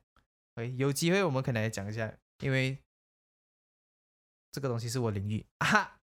[0.55, 2.77] OK，有机会我们可能来讲一下，因为
[4.55, 5.99] 这个东西是我领域啊哈。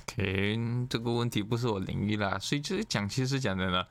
[0.00, 0.58] OK，
[0.90, 3.88] 这个问题不是我领域啦，所以就是讲，其实讲真的，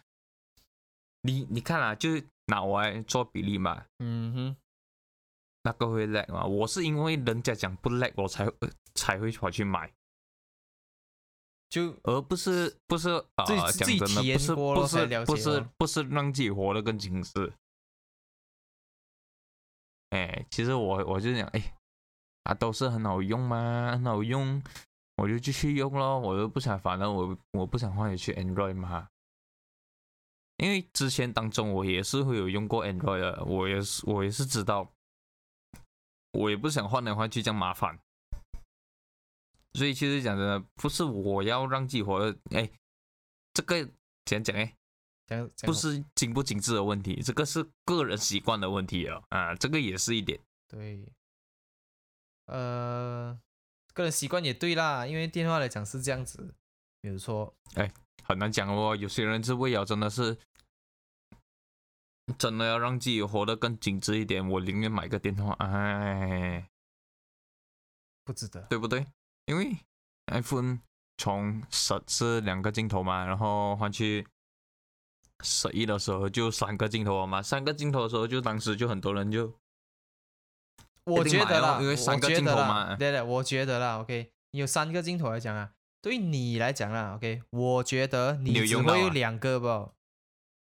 [1.21, 4.57] 你你看啊，就是拿我来做比例嘛，嗯哼，
[5.63, 9.89] 那个会 lag 嘛，我是因为人家讲不 lag，我才呃才会跑去买。
[11.69, 17.53] 就而不是不是啊，自己讲真的，自己体验不是不是不是不是让自己活得更精致。
[20.09, 21.76] 哎，其实我我就想，哎，
[22.47, 24.63] 啊都是很好用嘛，很好用，
[25.17, 26.17] 我就继续用咯。
[26.17, 29.09] 我又不想，反正我我不想换回去 Android 嘛。
[30.55, 34.89] 因为之前当中我也是会有用过 Android 的，我也是我也是知道，
[36.31, 37.99] 我也不想换来换去这样麻烦。
[39.73, 42.71] 所以其实讲真的，不是我要让自己活得，哎，
[43.53, 43.83] 这个
[44.23, 44.73] 怎样讲哎，
[45.27, 50.39] 讲讲不是精不精致的问题，这个是个人习惯的问题啊啊，这个也是一点。
[50.69, 51.05] 对，
[52.47, 53.39] 呃，
[53.93, 56.53] 个人习惯也对啦，因为电话来讲是这样子，
[57.01, 57.53] 没有错。
[58.23, 60.37] 很难讲哦，有些人是为了真的是
[62.37, 66.67] 真的要让自己活得更精致一点，我宁愿买个电话，哎，
[68.25, 68.61] 不值得。
[68.63, 69.05] 对不对？
[69.45, 69.77] 因为
[70.27, 70.79] iPhone
[71.17, 74.27] 从十是两个镜头嘛，然后换去
[75.41, 79.53] 十一的时候就三个镜头了嘛，三个镜头的时候就当时就很多人就
[81.07, 82.95] 我觉得啦，哦因为三个镜头嘛。
[82.95, 89.93] 对对，我觉得啦，OK，你有三个镜头来讲啊，对你来讲啦，OK，我觉得你只用到啊会有两个吧，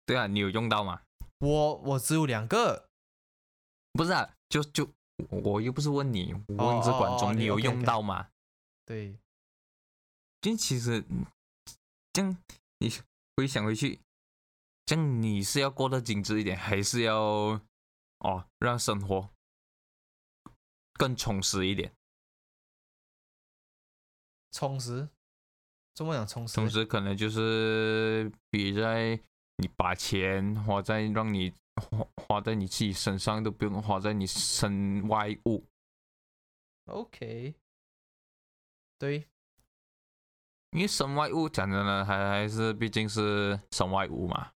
[0.05, 1.03] 对啊，你有用到吗？
[1.39, 2.89] 我我只有两个，
[3.93, 4.91] 不是啊，就就
[5.31, 8.29] 我我又不是问你，我问是哦哦哦观众，你你有用到吗？
[8.85, 9.17] 对，
[10.41, 11.25] 就其实嗯
[12.13, 12.37] 这样
[12.79, 12.93] 你
[13.37, 14.01] 回想回去，
[14.85, 17.61] 这样你是要过得精致一点，还是要
[18.19, 19.31] 哦让生活
[20.99, 21.91] 更充实一点？
[24.51, 25.09] 充实，
[25.95, 26.55] 怎么讲充实？
[26.55, 29.19] 充实可能就是比在
[29.57, 35.65] 你把钱花在让你花花在你自己身上，都不用花在你身外物。
[36.87, 37.55] OK，
[38.99, 39.29] 对，
[40.71, 44.53] 因为身外物讲真的，还还是毕竟是身外物嘛。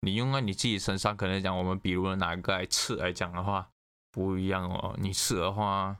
[0.00, 3.69] 你用在你自己身上，可能讲我们比如拿一个来吃来讲的话，
[4.10, 4.94] 不一样哦。
[4.98, 5.96] 你吃的话，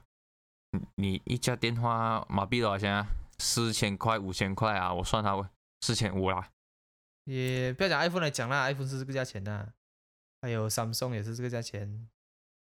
[0.71, 3.05] 你你一家电话马币多少钱啊？
[3.39, 4.93] 四千块、五千块啊？
[4.93, 5.49] 我算它
[5.81, 6.49] 四千五啦。
[7.25, 9.73] 也不要讲 iPhone 来讲啦，iPhone 是这个价钱的，
[10.41, 12.09] 还有 Samsung 也是这个价钱。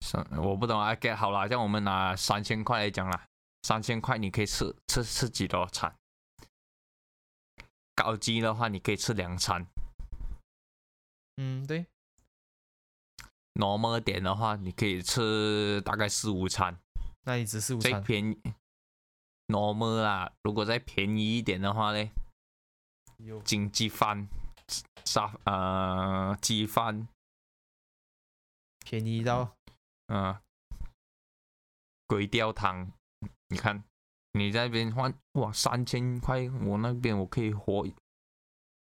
[0.00, 3.26] 三我不懂啊，get 好啦，像我们拿三千块来讲啦，
[3.62, 5.94] 三千块你可以吃吃吃几多餐？
[7.94, 9.64] 高级的话，你可以吃两餐。
[11.36, 11.86] 嗯，对，
[13.54, 16.78] normal 点的话，你可以吃大概四五餐，
[17.24, 18.40] 那你只是五餐，再便宜
[19.48, 20.32] normal 啦。
[20.42, 22.10] 如果再便宜一点的话呢，
[23.18, 23.40] 有。
[23.42, 24.26] 经济饭、
[25.04, 27.06] 沙呃鸡饭，
[28.84, 29.54] 便宜到？
[30.06, 30.38] 嗯、
[32.06, 32.92] 鬼吊汤，
[33.48, 33.82] 你看
[34.32, 37.86] 你在那边换哇三千块，我那边我可以活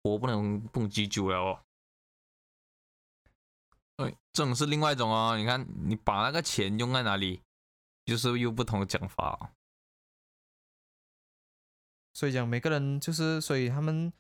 [0.02, 1.62] 活不能不能几久了哦。
[3.96, 5.36] 哎，这种是另外一种哦。
[5.36, 7.42] 你看，你把那个钱用在哪里，
[8.04, 9.50] 就是又不同的讲法、哦。
[12.14, 14.12] 所以讲每个人就是，所以他们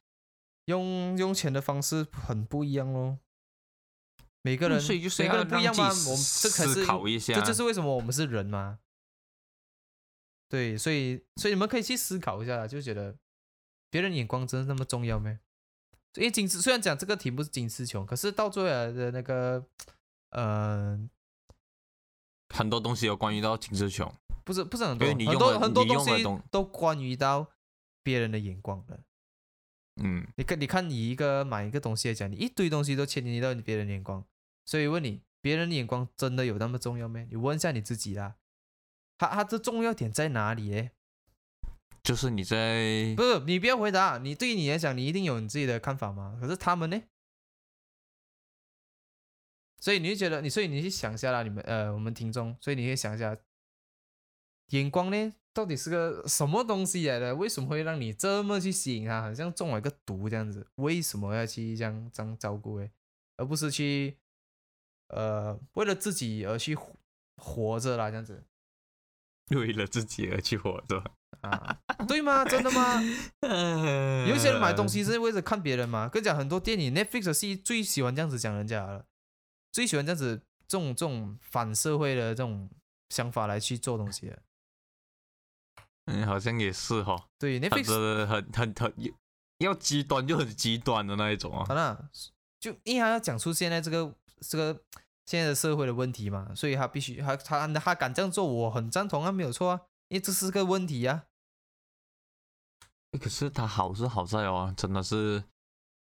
[0.66, 3.18] 用用钱的方式很不一样咯。
[4.42, 5.84] 每个人，嗯所以就是每个人不一样嘛。
[5.84, 8.78] 让自己我们这可是思考一下这就是为什么我们是人吗。
[10.48, 13.16] 对，所以所以你们可以去思考一下，就觉得
[13.90, 15.38] 别人眼光真的那么重要没？
[16.20, 19.64] 因为金丝虽然讲这个题目是金丝穷，可是到最后来的那个，
[20.30, 20.98] 呃，
[22.54, 24.12] 很多东西有关于到金丝穷，
[24.44, 27.48] 不是不是很多，你很多很多东西都关于到
[28.02, 29.00] 别人的眼光的。
[29.96, 34.24] 嗯，你看，你看，你一个买一个东西来讲，你一堆东西都牵连到你别人的眼光，
[34.64, 37.24] 所以问你，别人的眼光真的有那么重要吗？
[37.30, 38.36] 你问一下你自己啦，
[39.16, 40.90] 他他的重要点在哪里诶？
[42.06, 46.38] 就是你在不是，你不要回答，你对于你来讲，你一定有你自己的看法嘛？
[46.40, 47.02] 可是他们呢？
[49.80, 53.36] 所以你就觉得你，所以你去想一下啦，你们呃，我们听众，所以你可以想一下，
[54.68, 57.34] 眼光呢到底是个什么东西来的？
[57.34, 59.22] 为什么会让你这么去吸引他？
[59.22, 62.88] 好像中了一个毒这样子，为什么要去这样这样照顾诶？
[63.36, 64.16] 而不是去
[65.08, 66.94] 呃为了自己而去活
[67.36, 68.44] 活着啦这样子
[69.48, 71.15] 为了自己而去活着。
[71.42, 71.78] 啊？
[72.08, 72.44] 对吗？
[72.44, 73.00] 真的吗？
[74.28, 76.08] 有一些人买东呃西是为了看别人嘛。
[76.08, 79.04] 跟你讲，很多电影 Netflix 的戏最喜欢这样子讲人家了，
[79.72, 82.68] 最喜欢这样子这种这种反社会的这种
[83.10, 84.38] 想法来去做东西的。
[86.06, 88.94] 嗯，好像也是哈，对他 Netflix 的很很很
[89.58, 91.74] 要极端就很极端的那一种啊好。
[91.74, 92.08] 了，
[92.60, 94.82] 就因为他要讲出现在这个这个
[95.24, 101.26] 现在的社会的问题嘛，所以他必须他他他敢这样做，我很赞同啊，没有错啊，因为这是个问题呀、
[103.10, 105.42] 诶可是它好是好在哦，真的是，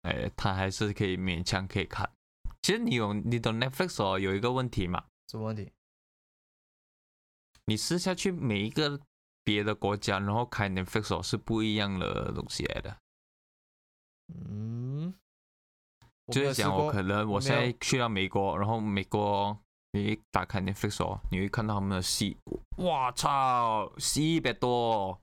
[0.01, 2.11] 哎，它还是可以勉强可以看。
[2.61, 5.71] 其实你有你的 Netflix 哦，有一个问题嘛，什么问题？
[7.65, 8.99] 你试下去每一个
[9.43, 12.97] 别的国家，然后开 Netflix 哦是不一样的东西来的。
[14.27, 15.13] 嗯，
[16.27, 19.57] 就是讲，我可能我现在去到美国，然后美国
[19.97, 22.37] 你一打开 Netflix 哦，你会看到他们的戏，
[22.77, 25.19] 哇操，戏一百多哦，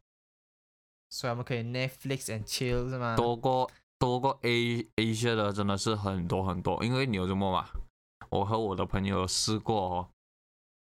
[1.10, 3.16] 所以他们可以 Netflix and chill 是吗？
[3.16, 7.68] 多过多过 A Asia 的真的是很多很多，因为你有什么嘛？
[8.30, 10.08] 我和我的朋友试过哦，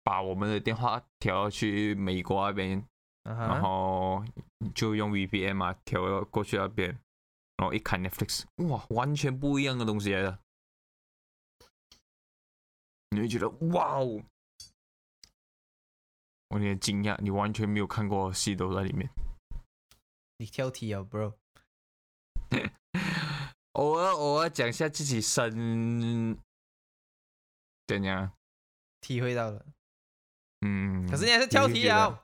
[0.04, 2.84] 把我们的电话调去美国那边，
[3.24, 4.24] 啊然，后
[4.74, 6.90] 就用 VPN 嘛调过去那边，
[7.58, 10.40] 然后一看 Netflix，哇，完全不一样的东西来的，
[13.14, 14.24] 你会觉得哇哦，
[16.50, 19.10] 我有点惊讶，你完全没有看过的戏都在里面。
[20.38, 21.36] 你挑剔啊，bro。
[23.74, 26.38] 偶尔偶尔讲一下自己身
[27.88, 28.34] 怎样？
[29.02, 29.66] 体会到了，
[30.62, 32.22] 嗯，可是你还是挑剔啊，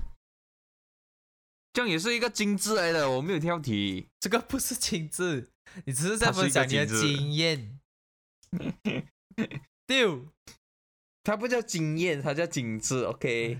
[1.73, 4.07] 这样也是一个精致来的，我没有挑剔。
[4.19, 5.49] 这个不是精致，
[5.85, 7.79] 你只是在分享你的经验。
[9.87, 10.27] 丢，
[11.29, 13.03] 它不叫经验，它叫精致。
[13.03, 13.53] OK，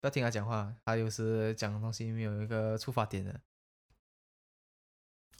[0.00, 3.40] 不要听他讲话，他有时讲的东西没有一个出发点的，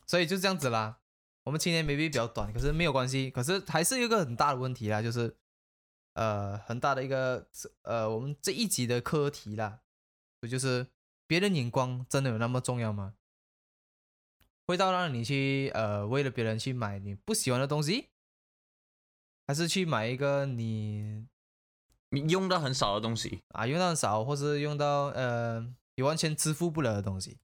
[0.04, 0.98] 所以就这样子啦。
[1.44, 5.36] 我们今天 maybe 比较短，可是没有关系，可是还是有一个很大的问题啦，就是
[6.14, 7.48] 呃很大的一个
[7.82, 9.82] 呃我们这一集的课题啦，
[10.40, 10.88] 不就是
[11.28, 13.14] 别人眼光真的有那么重要吗？
[14.66, 18.08] 会到让你去呃为了别人去买你不喜欢的东西，
[19.46, 21.28] 还是去买一个你
[22.10, 25.60] 你用到很少的东西，啊用到很少，或是用到呃
[25.96, 27.38] 你完全支付不了的东西，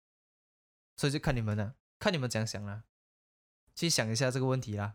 [0.96, 2.84] 所以就看你们了，看你们怎样想了，
[3.74, 4.94] 去想一下这个问题啦。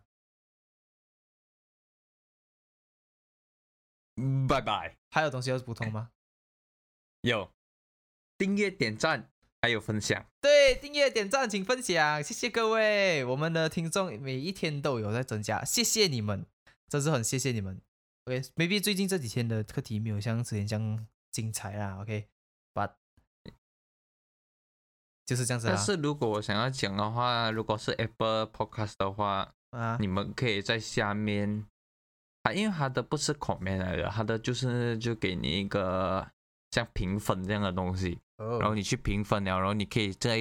[4.16, 4.98] 嗯拜拜。
[5.10, 6.12] 还有东西要补充吗？
[7.22, 7.52] 有
[8.38, 10.26] 订阅、点赞，还有分享。
[10.42, 16.46] 对，订阅、点赞，请分享，谢谢各位，我们的听众每一天都有在增加，谢谢你们，
[16.88, 17.82] 真是很谢谢你们。
[18.30, 22.92] OK，maybe、最近这几天的课题没有像之前这样精彩啦，OK，but、
[25.26, 25.74] 就是这样子啦。
[25.76, 31.66] 但是如果我想要讲的话，如果是 Apple Podcast 的话，啊，你们可以在下面，
[32.44, 36.30] 啊，因为它的不是 comment 来的，它的就是就给你一个
[36.70, 40.38] 像评分这样的东西，然后哦，你去评分了，然后你可以在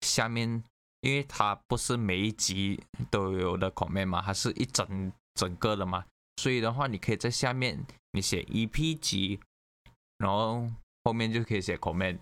[0.00, 0.64] 下面，
[1.02, 6.06] 因为它不是每一集都有的 comment 嘛，它是一整整个的嘛，
[6.38, 9.40] 所以的话，你可以在下面你写 EP 集，
[10.18, 10.70] 然后
[11.02, 12.20] 后面就可以写 comment，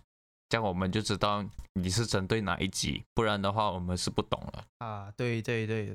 [0.49, 1.45] 这样我们就知道
[1.75, 4.65] 你是针对哪一集，不然的话我们是不懂了。
[4.79, 5.95] 啊，对对对，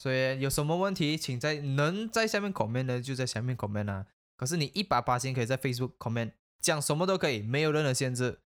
[0.00, 4.06] 所以有什么问题，请在能在下面 comment 的就在下面 comment 啊。
[4.36, 8.40] 可是你一百八千可以在 Facebook comment，讲什么都可以，没有任何限制。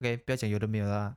[0.00, 1.16] OK，不要讲有的没有的啦，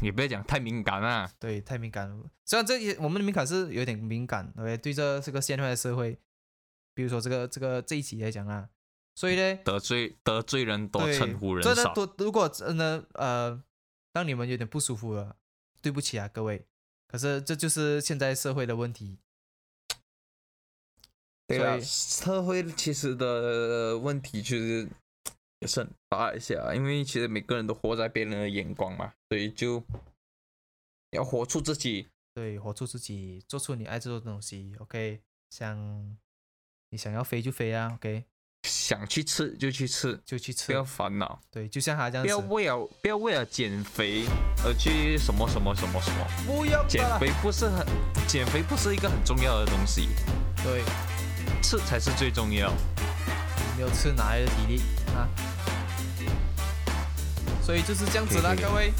[0.00, 1.30] 也不要讲太敏感啊。
[1.38, 2.30] 对，太敏感了。
[2.44, 6.18] 虽然这些我们的敏感是有点敏感，OK，对这这个现在的社会，
[6.94, 8.68] 比如说这个这个这一集来讲啊，
[9.14, 11.74] 所以呢，得罪得罪人多，称呼人少。
[11.74, 13.62] 真的多，如果真的呃，
[14.12, 15.36] 让你们有点不舒服了，
[15.82, 16.66] 对不起啊，各位。
[17.06, 19.18] 可是这就是现在社会的问题。
[21.46, 24.86] 对啊，社会其实的问题其实
[25.60, 29.82] 也是很大一下，因为其实每个人都活在别人的眼光嘛，所以就
[31.10, 32.08] 要活出自己。
[32.34, 34.72] 对，活出自己，做出你爱做的东西。
[34.78, 36.16] OK，想
[36.90, 38.24] 你想要飞就飞啊，OK，
[38.62, 40.84] 想去吃就去吃，就去吃不要。
[40.84, 44.24] 烦恼，对，就像他这样不要为了不要为了减肥
[44.64, 46.24] 而去什么什么什么什么。
[46.46, 47.84] 不要减吧肥不是很，
[48.28, 50.08] 减肥不是一个很重要的东西，
[50.62, 50.84] 对，
[51.60, 52.72] 吃才是最重要。
[53.76, 54.82] 没有吃哪来的体力
[55.14, 55.28] 啊？
[57.62, 58.92] 所以就是这样子啦，各位。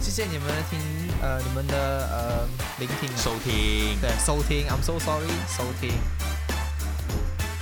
[0.00, 0.80] 谢谢你们的听，
[1.20, 2.48] 呃，你们的呃
[2.78, 3.16] 聆听啊。
[3.16, 5.92] 收听，对，收听，I'm so sorry，收听。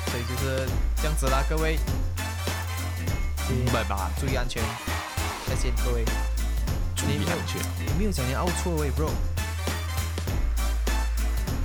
[0.06, 1.78] 所以就是这样子啦，各位，
[3.72, 4.62] 拜拜，注意安全，
[5.48, 6.04] 再见，各位。
[6.94, 7.60] 注意安全。
[7.86, 9.08] 你没有讲你凹错位，bro。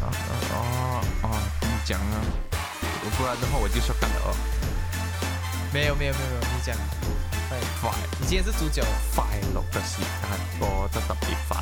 [0.02, 1.30] 啊啊哦哦，
[1.62, 2.16] 你讲啊，
[3.18, 4.36] 不然的话我就说干了哦。
[5.74, 6.76] 没有没有没有没有，你讲。
[7.50, 8.84] 快，快你今天是主角，
[9.16, 10.08] 快乐的时间
[10.60, 11.58] 过得特别快。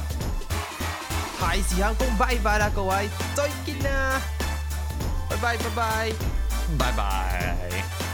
[1.39, 4.22] 係時候講拜拜啦，各位，再见啦，
[5.30, 6.12] 拜拜拜拜。
[6.78, 8.11] 拜拜。